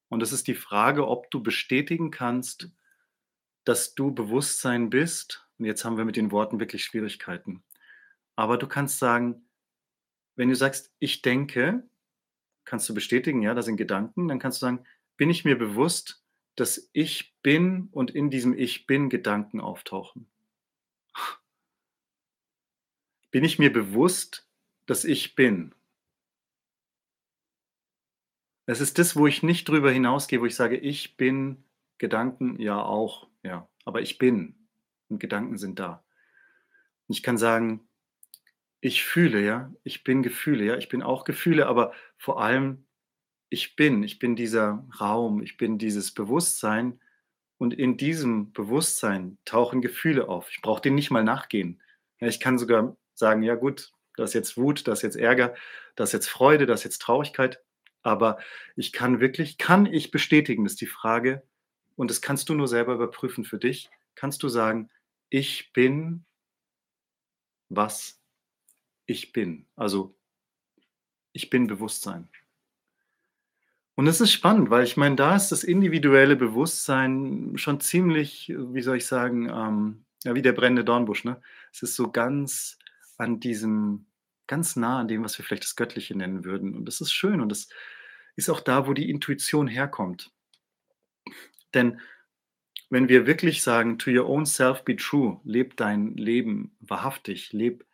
Und 0.10 0.21
es 0.21 0.31
ist 0.31 0.47
die 0.47 0.55
Frage, 0.55 1.07
ob 1.07 1.29
du 1.31 1.41
bestätigen 1.41 2.12
kannst, 2.12 2.69
dass 3.63 3.95
du 3.95 4.13
Bewusstsein 4.13 4.89
bist. 4.89 5.47
Und 5.57 5.65
jetzt 5.65 5.84
haben 5.84 5.97
wir 5.97 6.05
mit 6.05 6.15
den 6.15 6.31
Worten 6.31 6.60
wirklich 6.60 6.84
Schwierigkeiten. 6.84 7.63
Aber 8.36 8.57
du 8.57 8.67
kannst 8.67 8.99
sagen, 8.99 9.47
wenn 10.36 10.49
du 10.49 10.55
sagst, 10.55 10.93
ich 10.99 11.21
denke, 11.21 11.88
kannst 12.65 12.88
du 12.88 12.93
bestätigen, 12.93 13.41
ja, 13.41 13.53
das 13.53 13.65
sind 13.65 13.77
Gedanken, 13.77 14.27
dann 14.27 14.39
kannst 14.39 14.62
du 14.62 14.65
sagen, 14.65 14.86
bin 15.17 15.29
ich 15.29 15.45
mir 15.45 15.57
bewusst, 15.57 16.23
dass 16.55 16.89
ich 16.93 17.36
bin 17.41 17.89
und 17.91 18.12
in 18.12 18.29
diesem 18.29 18.57
Ich 18.57 18.86
bin 18.86 19.10
Gedanken 19.10 19.60
auftauchen. 19.60 20.27
Bin 23.31 23.43
ich 23.43 23.60
mir 23.60 23.71
bewusst, 23.71 24.47
dass 24.86 25.05
ich 25.05 25.36
bin? 25.36 25.73
Es 28.65 28.82
ist 28.82 29.00
das, 29.00 29.15
wo 29.15 29.28
ich 29.28 29.43
nicht 29.43 29.67
drüber 29.67 29.91
hinausgehe, 29.91 30.41
wo 30.41 30.45
ich 30.45 30.56
sage, 30.56 30.78
ich 30.78 31.17
bin 31.17 31.63
Gedanken, 31.97 32.60
ja 32.60 32.82
auch, 32.82 33.28
ja, 33.43 33.67
aber 33.86 34.02
ich 34.02 34.17
bin 34.17 34.67
und 35.10 35.19
Gedanken 35.19 35.58
sind 35.58 35.80
da. 35.80 36.04
Und 37.08 37.15
ich 37.15 37.24
kann 37.24 37.38
sagen, 37.38 37.88
ich 38.80 39.04
fühle, 39.04 39.43
ja, 39.43 39.74
ich 39.84 40.04
bin 40.04 40.24
Gefühle, 40.24 40.63
ja, 40.65 40.78
ich 40.78 40.89
bin 40.89 41.04
auch 41.04 41.24
Gefühle, 41.24 41.67
aber 41.67 41.93
vor 42.17 42.41
allem 42.41 42.86
ich 43.52 43.76
bin, 43.76 44.02
ich 44.02 44.17
bin 44.17 44.36
dieser 44.36 44.88
Raum, 45.00 45.41
ich 45.41 45.58
bin 45.58 45.78
dieses 45.78 46.13
Bewusstsein 46.13 47.00
und 47.58 47.74
in 47.74 47.97
diesem 47.97 48.54
Bewusstsein 48.54 49.38
tauchen 49.43 49.82
Gefühle 49.82 50.30
auf. 50.30 50.50
Ich 50.50 50.62
brauche 50.62 50.82
denen 50.82 50.95
nicht 50.95 51.12
mal 51.12 51.24
nachgehen. 51.24 51.82
Ja, 52.19 52.28
ich 52.28 52.39
kann 52.39 52.58
sogar 52.58 52.95
sagen, 53.13 53.43
ja 53.43 53.56
gut, 53.56 53.91
das 54.15 54.30
ist 54.30 54.34
jetzt 54.36 54.58
Wut, 54.58 54.88
das 54.88 55.00
ist 55.00 55.04
jetzt 55.04 55.15
Ärger, 55.17 55.54
das 55.95 56.10
ist 56.10 56.13
jetzt 56.13 56.30
Freude, 56.30 56.65
das 56.65 56.80
ist 56.80 56.86
jetzt 56.86 57.02
Traurigkeit, 57.02 57.62
aber 58.04 58.40
ich 58.76 58.92
kann 58.92 59.20
wirklich, 59.20 59.58
kann 59.58 59.86
ich 59.86 60.12
bestätigen, 60.12 60.66
ist 60.66 60.82
die 60.82 60.88
Frage, 60.88 61.44
und 61.96 62.10
das 62.10 62.22
kannst 62.22 62.50
du 62.50 62.54
nur 62.54 62.68
selber 62.68 62.94
überprüfen 62.94 63.44
für 63.44 63.60
dich, 63.60 63.90
kannst 64.16 64.44
du 64.44 64.50
sagen, 64.50 64.90
ich 65.30 65.72
bin, 65.74 66.26
was 67.70 68.22
ich 69.06 69.34
bin. 69.34 69.66
Also 69.76 70.16
ich 71.32 71.50
bin 71.50 71.68
Bewusstsein. 71.68 72.30
Und 73.96 74.08
es 74.08 74.22
ist 74.22 74.32
spannend, 74.32 74.70
weil 74.70 74.84
ich 74.84 74.98
meine, 74.98 75.16
da 75.16 75.36
ist 75.36 75.52
das 75.52 75.64
individuelle 75.64 76.36
Bewusstsein 76.36 77.54
schon 77.56 77.80
ziemlich, 77.80 78.52
wie 78.56 78.82
soll 78.82 78.98
ich 78.98 79.06
sagen, 79.06 79.50
ähm, 79.50 80.06
ja, 80.24 80.34
wie 80.34 80.42
der 80.42 80.54
brennende 80.54 80.84
Dornbusch. 80.84 81.24
Ne? 81.24 81.42
Es 81.72 81.84
ist 81.84 81.96
so 81.96 82.12
ganz 82.12 82.78
an 83.18 83.40
diesem, 83.40 84.06
ganz 84.52 84.76
nah 84.76 85.00
an 85.00 85.08
dem, 85.08 85.24
was 85.24 85.38
wir 85.38 85.46
vielleicht 85.46 85.64
das 85.64 85.78
Göttliche 85.78 86.14
nennen 86.14 86.44
würden. 86.44 86.76
Und 86.76 86.84
das 86.84 87.00
ist 87.00 87.14
schön 87.14 87.40
und 87.40 87.48
das 87.48 87.70
ist 88.36 88.50
auch 88.50 88.60
da, 88.60 88.86
wo 88.86 88.92
die 88.92 89.10
Intuition 89.10 89.66
herkommt. 89.66 90.30
Denn 91.74 92.02
wenn 92.90 93.08
wir 93.08 93.28
wirklich 93.28 93.64
sagen, 93.64 93.98
to 93.98 94.12
your 94.12 94.28
own 94.28 94.46
self 94.46 94.84
be 94.84 94.98
true, 94.98 95.40
leb 95.46 95.78
dein 95.78 96.18
Leben 96.18 96.76
wahrhaftig, 96.82 97.54
leb, 97.54 97.86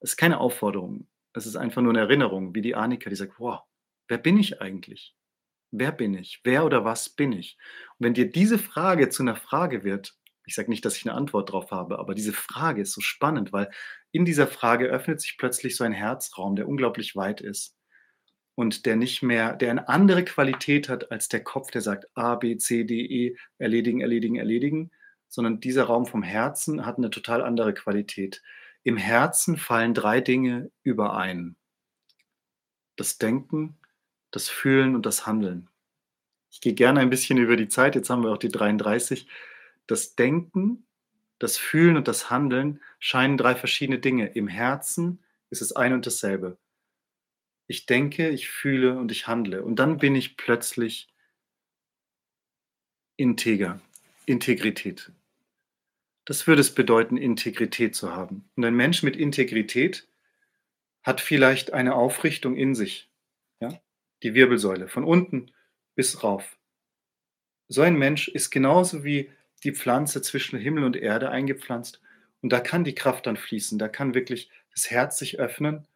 es 0.00 0.10
ist 0.10 0.16
keine 0.18 0.38
Aufforderung, 0.38 1.08
es 1.32 1.46
ist 1.46 1.56
einfach 1.56 1.80
nur 1.80 1.92
eine 1.92 2.00
Erinnerung, 2.00 2.54
wie 2.54 2.60
die 2.60 2.74
Annika, 2.74 3.08
die 3.08 3.16
sagt, 3.16 3.40
wow, 3.40 3.60
wer 4.06 4.18
bin 4.18 4.36
ich 4.36 4.60
eigentlich? 4.60 5.16
Wer 5.70 5.92
bin 5.92 6.12
ich? 6.12 6.42
Wer 6.44 6.66
oder 6.66 6.84
was 6.84 7.08
bin 7.08 7.32
ich? 7.32 7.56
Und 7.98 8.04
wenn 8.04 8.12
dir 8.12 8.30
diese 8.30 8.58
Frage 8.58 9.08
zu 9.08 9.22
einer 9.22 9.36
Frage 9.36 9.82
wird, 9.82 10.14
ich 10.46 10.54
sage 10.54 10.70
nicht, 10.70 10.84
dass 10.84 10.96
ich 10.96 11.08
eine 11.08 11.16
Antwort 11.16 11.52
drauf 11.52 11.70
habe, 11.70 11.98
aber 11.98 12.14
diese 12.14 12.32
Frage 12.32 12.82
ist 12.82 12.92
so 12.92 13.00
spannend, 13.00 13.52
weil 13.52 13.70
in 14.10 14.24
dieser 14.24 14.46
Frage 14.46 14.86
öffnet 14.86 15.20
sich 15.20 15.38
plötzlich 15.38 15.76
so 15.76 15.84
ein 15.84 15.92
Herzraum, 15.92 16.56
der 16.56 16.68
unglaublich 16.68 17.16
weit 17.16 17.40
ist 17.40 17.76
und 18.54 18.86
der 18.86 18.96
nicht 18.96 19.22
mehr, 19.22 19.54
der 19.54 19.70
eine 19.70 19.88
andere 19.88 20.24
Qualität 20.24 20.88
hat 20.88 21.10
als 21.10 21.28
der 21.28 21.42
Kopf, 21.42 21.70
der 21.70 21.80
sagt 21.80 22.06
A, 22.14 22.34
B, 22.34 22.56
C, 22.56 22.84
D, 22.84 23.00
E, 23.00 23.36
erledigen, 23.58 24.00
erledigen, 24.00 24.36
erledigen, 24.36 24.90
sondern 25.28 25.60
dieser 25.60 25.84
Raum 25.84 26.06
vom 26.06 26.22
Herzen 26.22 26.84
hat 26.84 26.98
eine 26.98 27.10
total 27.10 27.42
andere 27.42 27.72
Qualität. 27.72 28.42
Im 28.82 28.96
Herzen 28.96 29.56
fallen 29.56 29.94
drei 29.94 30.20
Dinge 30.20 30.70
überein. 30.82 31.56
Das 32.96 33.16
Denken, 33.16 33.78
das 34.30 34.48
Fühlen 34.48 34.94
und 34.94 35.06
das 35.06 35.26
Handeln. 35.26 35.68
Ich 36.50 36.60
gehe 36.60 36.74
gerne 36.74 37.00
ein 37.00 37.08
bisschen 37.08 37.38
über 37.38 37.56
die 37.56 37.68
Zeit, 37.68 37.94
jetzt 37.94 38.10
haben 38.10 38.22
wir 38.22 38.30
auch 38.30 38.38
die 38.38 38.50
33. 38.50 39.26
Das 39.86 40.14
Denken, 40.14 40.86
das 41.38 41.58
Fühlen 41.58 41.96
und 41.96 42.08
das 42.08 42.30
Handeln 42.30 42.80
scheinen 42.98 43.36
drei 43.36 43.54
verschiedene 43.54 43.98
Dinge. 43.98 44.28
Im 44.28 44.48
Herzen 44.48 45.22
ist 45.50 45.60
es 45.60 45.72
ein 45.72 45.92
und 45.92 46.06
dasselbe. 46.06 46.56
Ich 47.66 47.86
denke, 47.86 48.28
ich 48.28 48.48
fühle 48.48 48.98
und 48.98 49.10
ich 49.10 49.26
handle. 49.26 49.62
Und 49.62 49.76
dann 49.76 49.98
bin 49.98 50.14
ich 50.14 50.36
plötzlich 50.36 51.12
integer, 53.16 53.80
Integrität. 54.26 55.10
Das 56.24 56.46
würde 56.46 56.60
es 56.60 56.74
bedeuten, 56.74 57.16
Integrität 57.16 57.96
zu 57.96 58.14
haben. 58.14 58.48
Und 58.56 58.64
ein 58.64 58.74
Mensch 58.74 59.02
mit 59.02 59.16
Integrität 59.16 60.06
hat 61.02 61.20
vielleicht 61.20 61.72
eine 61.72 61.94
Aufrichtung 61.94 62.56
in 62.56 62.74
sich, 62.74 63.10
ja? 63.60 63.80
die 64.22 64.34
Wirbelsäule, 64.34 64.88
von 64.88 65.04
unten 65.04 65.50
bis 65.94 66.22
rauf. 66.22 66.58
So 67.68 67.82
ein 67.82 67.96
Mensch 67.96 68.28
ist 68.28 68.50
genauso 68.50 69.02
wie 69.02 69.30
die 69.64 69.72
Pflanze 69.72 70.22
zwischen 70.22 70.58
Himmel 70.58 70.84
und 70.84 70.96
Erde 70.96 71.30
eingepflanzt. 71.30 72.00
Und 72.40 72.52
da 72.52 72.60
kann 72.60 72.84
die 72.84 72.94
Kraft 72.94 73.26
dann 73.26 73.36
fließen, 73.36 73.78
da 73.78 73.88
kann 73.88 74.14
wirklich 74.14 74.50
das 74.74 74.90
Herz 74.90 75.18
sich 75.18 75.38
öffnen 75.38 75.86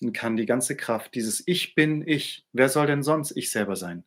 und 0.00 0.12
kann 0.12 0.36
die 0.36 0.46
ganze 0.46 0.76
Kraft, 0.76 1.14
dieses 1.14 1.42
Ich 1.46 1.74
bin 1.74 2.06
ich, 2.06 2.46
wer 2.52 2.68
soll 2.68 2.86
denn 2.86 3.02
sonst 3.02 3.36
ich 3.36 3.50
selber 3.50 3.76
sein? 3.76 4.04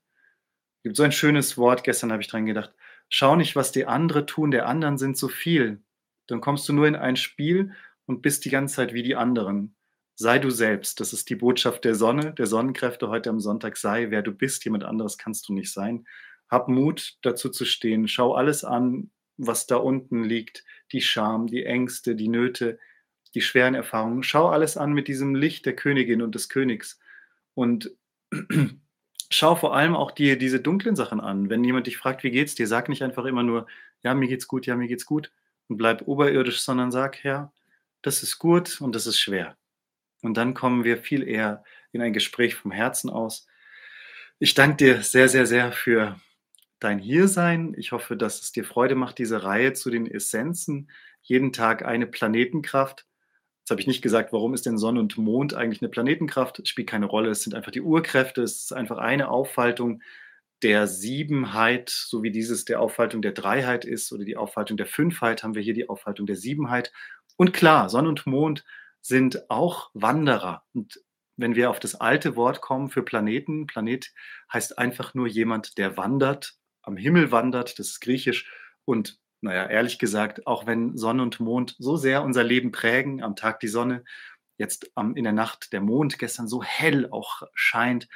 Es 0.78 0.84
gibt 0.84 0.96
so 0.96 1.04
ein 1.04 1.12
schönes 1.12 1.58
Wort, 1.58 1.84
gestern 1.84 2.12
habe 2.12 2.22
ich 2.22 2.30
dran 2.30 2.46
gedacht, 2.46 2.74
schau 3.10 3.36
nicht, 3.36 3.56
was 3.56 3.72
die 3.72 3.86
anderen 3.86 4.28
tun, 4.28 4.52
der 4.52 4.68
anderen 4.68 4.98
sind 4.98 5.18
so 5.18 5.28
viel. 5.28 5.82
Dann 6.28 6.42
kommst 6.42 6.70
du 6.70 6.74
nur 6.74 6.88
in 6.88 6.96
ein 6.96 7.18
Spiel 7.18 7.74
und 8.06 8.22
bist 8.22 8.46
die 8.46 8.50
ganze 8.50 8.76
Zeit 8.76 8.94
wie 8.94 9.04
die 9.04 9.16
anderen. 9.16 9.76
Sei 10.16 10.40
du 10.40 10.50
selbst, 10.50 11.00
das 11.00 11.12
ist 11.12 11.30
die 11.30 11.36
Botschaft 11.36 11.86
der 11.86 11.96
Sonne, 11.96 12.34
der 12.34 12.46
Sonnenkräfte 12.46 13.10
heute 13.10 13.30
am 13.30 13.40
Sonntag. 13.40 13.78
Sei, 13.78 14.10
wer 14.10 14.22
du 14.22 14.32
bist, 14.32 14.64
jemand 14.66 14.84
anderes 14.84 15.18
kannst 15.18 15.50
du 15.50 15.54
nicht 15.54 15.72
sein. 15.72 16.06
Hab 16.50 16.68
Mut, 16.68 17.18
dazu 17.22 17.50
zu 17.50 17.66
stehen. 17.66 18.08
Schau 18.08 18.34
alles 18.34 18.64
an, 18.64 19.12
was 19.38 19.68
da 19.68 19.78
unten 19.78 20.24
liegt. 20.24 20.64
Die 20.92 21.02
Scham, 21.02 21.48
die 21.48 21.66
Ängste, 21.66 22.16
die 22.16 22.28
Nöte, 22.28 22.80
die 23.36 23.42
schweren 23.42 23.76
Erfahrungen. 23.76 24.24
Schau 24.24 24.50
alles 24.50 24.78
an 24.78 24.94
mit 24.94 25.08
diesem 25.08 25.36
Licht 25.36 25.66
der 25.66 25.76
Königin 25.76 26.22
und 26.22 26.36
des 26.36 26.50
Königs. 26.50 27.00
Und 27.54 27.92
schau 29.32 29.56
vor 29.56 29.76
allem 29.76 29.96
auch 29.96 30.12
dir 30.12 30.38
diese 30.38 30.60
dunklen 30.60 30.96
Sachen 30.96 31.20
an. 31.20 31.50
Wenn 31.50 31.64
jemand 31.64 31.88
dich 31.88 31.98
fragt, 31.98 32.24
wie 32.24 32.32
geht's 32.32 32.56
dir, 32.56 32.68
sag 32.68 32.90
nicht 32.90 33.04
einfach 33.04 33.26
immer 33.26 33.44
nur, 33.44 33.68
ja, 34.02 34.14
mir 34.14 34.28
geht's 34.28 34.48
gut, 34.48 34.66
ja, 34.66 34.76
mir 34.76 34.88
geht's 34.88 35.06
gut 35.06 35.32
und 35.68 35.78
bleib 35.78 36.08
oberirdisch, 36.08 36.62
sondern 36.62 36.92
sag, 36.92 37.24
ja, 37.24 37.52
das 38.02 38.24
ist 38.24 38.40
gut 38.40 38.82
und 38.82 38.96
das 38.96 39.08
ist 39.08 39.20
schwer. 39.20 39.58
Und 40.22 40.36
dann 40.36 40.54
kommen 40.54 40.84
wir 40.84 40.98
viel 40.98 41.28
eher 41.28 41.64
in 41.92 42.02
ein 42.02 42.14
Gespräch 42.14 42.56
vom 42.56 42.72
Herzen 42.72 43.10
aus. 43.10 43.48
Ich 44.40 44.54
danke 44.54 44.78
dir 44.78 45.04
sehr, 45.04 45.30
sehr, 45.30 45.46
sehr 45.46 45.72
für 45.72 46.20
dein 46.80 47.00
Hiersein. 47.00 47.74
Ich 47.78 47.92
hoffe, 47.92 48.18
dass 48.18 48.42
es 48.42 48.52
dir 48.52 48.64
Freude 48.64 48.96
macht, 48.96 49.18
diese 49.18 49.44
Reihe 49.44 49.74
zu 49.74 49.90
den 49.90 50.08
Essenzen. 50.10 50.90
Jeden 51.22 51.54
Tag 51.54 51.86
eine 51.86 52.08
Planetenkraft. 52.08 53.06
Jetzt 53.60 53.72
habe 53.72 53.82
ich 53.82 53.88
nicht 53.88 54.02
gesagt, 54.02 54.34
warum 54.34 54.54
ist 54.54 54.66
denn 54.66 54.78
Sonne 54.78 55.00
und 55.00 55.18
Mond 55.18 55.54
eigentlich 55.54 55.82
eine 55.82 55.90
Planetenkraft? 55.90 56.60
Es 56.60 56.70
spielt 56.70 56.90
keine 56.90 57.06
Rolle. 57.06 57.30
Es 57.30 57.44
sind 57.44 57.54
einfach 57.54 57.72
die 57.72 57.82
Urkräfte. 57.82 58.42
Es 58.42 58.64
ist 58.64 58.74
einfach 58.74 58.98
eine 58.98 59.30
Aufhaltung 59.30 60.02
der 60.62 60.88
Siebenheit, 60.88 61.90
so 61.90 62.24
wie 62.24 62.32
dieses 62.32 62.66
der 62.66 62.82
Aufhaltung 62.82 63.22
der 63.22 63.32
Dreiheit 63.32 63.86
ist 63.86 64.12
oder 64.12 64.26
die 64.26 64.36
Aufhaltung 64.38 64.76
der 64.78 64.88
Fünfheit, 64.88 65.44
haben 65.44 65.56
wir 65.56 65.62
hier 65.62 65.74
die 65.74 65.88
Aufhaltung 65.88 66.26
der 66.26 66.36
Siebenheit. 66.36 66.92
Und 67.38 67.54
klar, 67.54 67.90
Sonne 67.90 68.10
und 68.10 68.26
Mond 68.26 68.66
sind 69.02 69.50
auch 69.50 69.90
Wanderer. 69.94 70.64
Und 70.74 71.00
wenn 71.38 71.56
wir 71.56 71.70
auf 71.70 71.80
das 71.80 71.96
alte 71.96 72.36
Wort 72.36 72.60
kommen 72.60 72.90
für 72.90 73.04
Planeten, 73.04 73.68
Planet 73.68 74.12
heißt 74.52 74.78
einfach 74.78 75.14
nur 75.14 75.28
jemand, 75.28 75.78
der 75.78 75.96
wandert, 75.96 76.58
am 76.90 76.98
Himmel 76.98 77.32
wandert, 77.32 77.80
das 77.80 77.88
ist 77.88 78.02
griechisch. 78.02 78.52
Und 78.86 79.20
naja, 79.42 79.68
ehrlich 79.68 80.00
gesagt, 80.00 80.46
auch 80.46 80.66
wenn 80.68 80.98
Sonne 80.98 81.24
und 81.24 81.40
Mond 81.40 81.76
so 81.80 81.96
sehr 81.96 82.24
unser 82.24 82.44
Leben 82.44 82.72
prägen, 82.72 83.24
am 83.24 83.36
Tag 83.36 83.62
die 83.62 83.70
Sonne, 83.70 84.04
jetzt 84.58 84.92
am, 84.96 85.16
in 85.16 85.24
der 85.24 85.34
Nacht 85.34 85.72
der 85.72 85.82
Mond 85.82 86.20
gestern 86.20 86.48
so 86.48 86.62
hell 86.62 87.08
auch 87.12 87.44
scheint, 87.54 88.10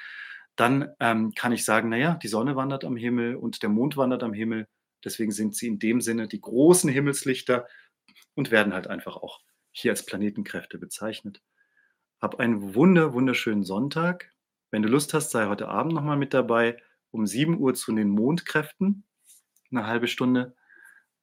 dann 0.55 0.89
ähm, 0.99 1.31
kann 1.33 1.53
ich 1.53 1.65
sagen, 1.65 1.89
naja, 1.89 2.15
die 2.21 2.27
Sonne 2.27 2.55
wandert 2.55 2.83
am 2.83 2.97
Himmel 2.97 3.35
und 3.35 3.63
der 3.63 3.69
Mond 3.69 3.95
wandert 3.95 4.23
am 4.23 4.33
Himmel. 4.33 4.67
Deswegen 5.03 5.31
sind 5.31 5.55
sie 5.55 5.67
in 5.67 5.79
dem 5.79 6.01
Sinne 6.01 6.27
die 6.27 6.41
großen 6.41 6.89
Himmelslichter 6.89 7.67
und 8.35 8.51
werden 8.51 8.73
halt 8.73 8.87
einfach 8.87 9.15
auch 9.15 9.39
hier 9.71 9.91
als 9.91 10.05
Planetenkräfte 10.05 10.77
bezeichnet. 10.77 11.41
Hab 12.21 12.39
einen 12.39 12.75
wunder, 12.75 13.13
wunderschönen 13.13 13.63
Sonntag. 13.63 14.31
Wenn 14.69 14.81
du 14.81 14.89
Lust 14.89 15.13
hast, 15.13 15.31
sei 15.31 15.47
heute 15.47 15.67
Abend 15.69 15.93
nochmal 15.93 16.17
mit 16.17 16.33
dabei 16.33 16.77
um 17.13 17.25
7 17.25 17.59
Uhr 17.59 17.73
zu 17.75 17.93
den 17.93 18.09
Mondkräften. 18.09 19.03
Eine 19.71 19.87
halbe 19.87 20.07
Stunde. 20.07 20.55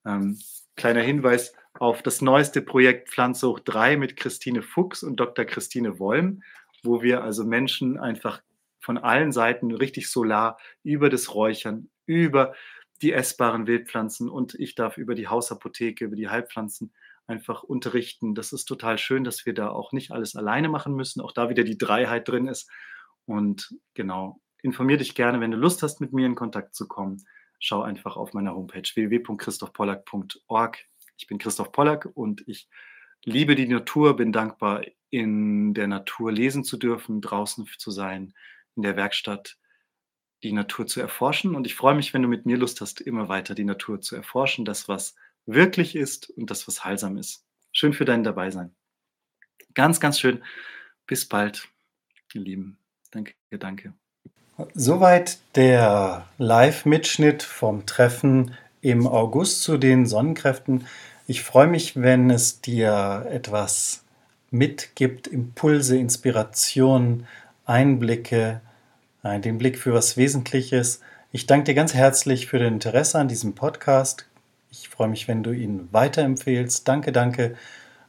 Ähm, 0.06 0.38
kleiner 0.76 1.02
Hinweis 1.02 1.52
auf 1.78 2.02
das 2.02 2.22
neueste 2.22 2.62
Projekt 2.62 3.10
Pflanze 3.10 3.48
hoch 3.48 3.60
3 3.60 3.96
mit 3.96 4.16
Christine 4.16 4.62
Fuchs 4.62 5.02
und 5.02 5.16
Dr. 5.16 5.44
Christine 5.44 5.98
Wollm, 5.98 6.42
wo 6.82 7.02
wir 7.02 7.22
also 7.22 7.44
Menschen 7.44 7.98
einfach 7.98 8.42
von 8.80 8.98
allen 8.98 9.32
Seiten 9.32 9.72
richtig 9.72 10.08
solar 10.08 10.58
über 10.82 11.10
das 11.10 11.34
Räuchern, 11.34 11.90
über 12.06 12.54
die 13.02 13.12
essbaren 13.12 13.66
Wildpflanzen 13.66 14.28
und 14.28 14.54
ich 14.54 14.74
darf 14.74 14.96
über 14.96 15.14
die 15.14 15.28
Hausapotheke, 15.28 16.04
über 16.04 16.16
die 16.16 16.28
Heilpflanzen 16.28 16.92
einfach 17.26 17.62
unterrichten. 17.62 18.34
Das 18.34 18.52
ist 18.52 18.64
total 18.64 18.98
schön, 18.98 19.24
dass 19.24 19.46
wir 19.46 19.54
da 19.54 19.70
auch 19.70 19.92
nicht 19.92 20.10
alles 20.12 20.36
alleine 20.36 20.68
machen 20.68 20.94
müssen, 20.94 21.20
auch 21.20 21.32
da 21.32 21.48
wieder 21.48 21.64
die 21.64 21.78
Dreiheit 21.78 22.28
drin 22.28 22.46
ist. 22.46 22.70
Und 23.26 23.74
genau, 23.94 24.40
informier 24.62 24.96
dich 24.96 25.14
gerne, 25.14 25.40
wenn 25.40 25.50
du 25.50 25.56
Lust 25.56 25.82
hast, 25.82 26.00
mit 26.00 26.12
mir 26.12 26.26
in 26.26 26.34
Kontakt 26.34 26.74
zu 26.74 26.86
kommen. 26.88 27.24
Schau 27.58 27.82
einfach 27.82 28.16
auf 28.16 28.32
meiner 28.32 28.54
Homepage 28.54 28.82
www.christophpollack.org. 28.82 30.78
Ich 31.16 31.26
bin 31.26 31.38
Christoph 31.38 31.72
Pollack 31.72 32.08
und 32.14 32.46
ich 32.48 32.68
liebe 33.24 33.54
die 33.54 33.68
Natur, 33.68 34.16
bin 34.16 34.32
dankbar, 34.32 34.82
in 35.10 35.74
der 35.74 35.86
Natur 35.86 36.32
lesen 36.32 36.64
zu 36.64 36.76
dürfen, 36.76 37.20
draußen 37.20 37.68
zu 37.78 37.90
sein, 37.90 38.32
in 38.76 38.82
der 38.82 38.96
Werkstatt 38.96 39.58
die 40.42 40.52
Natur 40.52 40.86
zu 40.86 41.00
erforschen. 41.00 41.54
Und 41.54 41.66
ich 41.66 41.74
freue 41.74 41.94
mich, 41.94 42.14
wenn 42.14 42.22
du 42.22 42.28
mit 42.28 42.46
mir 42.46 42.56
Lust 42.56 42.80
hast, 42.80 43.00
immer 43.00 43.28
weiter 43.28 43.54
die 43.54 43.64
Natur 43.64 44.00
zu 44.00 44.16
erforschen, 44.16 44.64
das, 44.64 44.88
was 44.88 45.14
wirklich 45.46 45.96
ist 45.96 46.30
und 46.30 46.50
das, 46.50 46.66
was 46.66 46.84
heilsam 46.84 47.18
ist. 47.18 47.44
Schön 47.72 47.92
für 47.92 48.04
dein 48.04 48.24
Dabeisein. 48.24 48.74
Ganz, 49.74 50.00
ganz 50.00 50.18
schön. 50.18 50.42
Bis 51.06 51.28
bald, 51.28 51.68
ihr 52.32 52.40
Lieben. 52.40 52.78
Danke, 53.10 53.34
danke. 53.50 53.99
Soweit 54.74 55.38
der 55.54 56.26
Live-Mitschnitt 56.38 57.42
vom 57.42 57.86
Treffen 57.86 58.54
im 58.80 59.06
August 59.06 59.62
zu 59.62 59.78
den 59.78 60.06
Sonnenkräften. 60.06 60.86
Ich 61.26 61.42
freue 61.42 61.66
mich, 61.66 62.00
wenn 62.00 62.30
es 62.30 62.60
dir 62.60 63.26
etwas 63.30 64.02
mitgibt, 64.50 65.26
Impulse, 65.28 65.96
Inspirationen, 65.96 67.26
Einblicke, 67.64 68.60
äh, 69.22 69.38
den 69.38 69.58
Blick 69.58 69.78
für 69.78 69.94
was 69.94 70.16
Wesentliches. 70.16 71.00
Ich 71.30 71.46
danke 71.46 71.64
dir 71.64 71.74
ganz 71.74 71.94
herzlich 71.94 72.48
für 72.48 72.58
dein 72.58 72.74
Interesse 72.74 73.18
an 73.18 73.28
diesem 73.28 73.54
Podcast. 73.54 74.26
Ich 74.70 74.88
freue 74.88 75.08
mich, 75.08 75.28
wenn 75.28 75.42
du 75.42 75.52
ihn 75.52 75.88
weiterempfehlst. 75.92 76.86
Danke, 76.88 77.12
danke. 77.12 77.54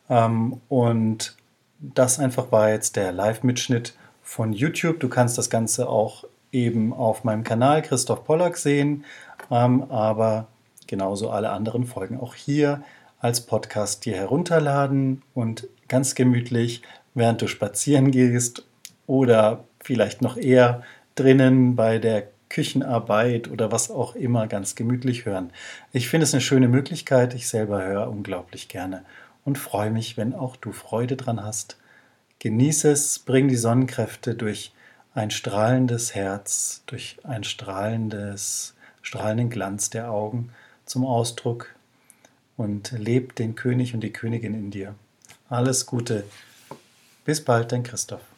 Ähm, 0.09 0.59
und 0.69 1.35
das 1.79 2.19
einfach 2.19 2.51
war 2.51 2.69
jetzt 2.69 2.95
der 2.95 3.11
Live-Mitschnitt 3.11 3.93
von 4.23 4.53
YouTube. 4.53 4.99
Du 4.99 5.09
kannst 5.09 5.37
das 5.37 5.49
Ganze 5.49 5.87
auch 5.87 6.25
eben 6.51 6.93
auf 6.93 7.23
meinem 7.23 7.43
Kanal 7.43 7.81
Christoph 7.81 8.23
Pollack 8.25 8.57
sehen, 8.57 9.05
ähm, 9.49 9.89
aber 9.89 10.47
genauso 10.87 11.29
alle 11.29 11.51
anderen 11.51 11.85
Folgen 11.85 12.19
auch 12.19 12.35
hier 12.35 12.83
als 13.19 13.41
Podcast 13.41 14.05
dir 14.05 14.15
herunterladen 14.15 15.21
und 15.33 15.67
ganz 15.87 16.15
gemütlich, 16.15 16.81
während 17.13 17.41
du 17.41 17.47
spazieren 17.47 18.11
gehst 18.11 18.65
oder 19.07 19.63
vielleicht 19.79 20.21
noch 20.21 20.37
eher 20.37 20.83
drinnen 21.15 21.75
bei 21.75 21.99
der 21.99 22.27
Küchenarbeit 22.49 23.49
oder 23.49 23.71
was 23.71 23.89
auch 23.89 24.15
immer 24.15 24.47
ganz 24.47 24.75
gemütlich 24.75 25.25
hören. 25.25 25.51
Ich 25.93 26.09
finde 26.09 26.25
es 26.25 26.33
eine 26.33 26.41
schöne 26.41 26.67
Möglichkeit. 26.67 27.33
Ich 27.33 27.47
selber 27.47 27.83
höre 27.83 28.09
unglaublich 28.09 28.67
gerne 28.67 29.05
und 29.45 29.57
freue 29.57 29.91
mich, 29.91 30.17
wenn 30.17 30.33
auch 30.33 30.57
du 30.57 30.71
Freude 30.71 31.15
dran 31.15 31.43
hast. 31.43 31.77
Genieße 32.39 32.91
es, 32.91 33.19
bring 33.19 33.47
die 33.47 33.55
Sonnenkräfte 33.55 34.35
durch 34.35 34.73
ein 35.14 35.32
strahlendes 35.32 36.16
Herz, 36.16 36.84
durch 36.86 37.18
ein 37.24 37.43
strahlendes, 37.43 38.74
strahlenden 39.01 39.49
Glanz 39.49 39.89
der 39.89 40.12
Augen 40.12 40.51
zum 40.86 41.05
Ausdruck 41.05 41.74
und 42.57 42.91
leb 42.91 43.36
den 43.36 43.55
König 43.55 43.93
und 43.93 44.01
die 44.01 44.14
Königin 44.14 44.53
in 44.53 44.72
dir. 44.72 44.95
Alles 45.49 45.86
Gute. 45.86 46.24
Bis 47.26 47.43
bald, 47.43 47.72
dein 47.72 47.84
Christoph. 47.84 48.30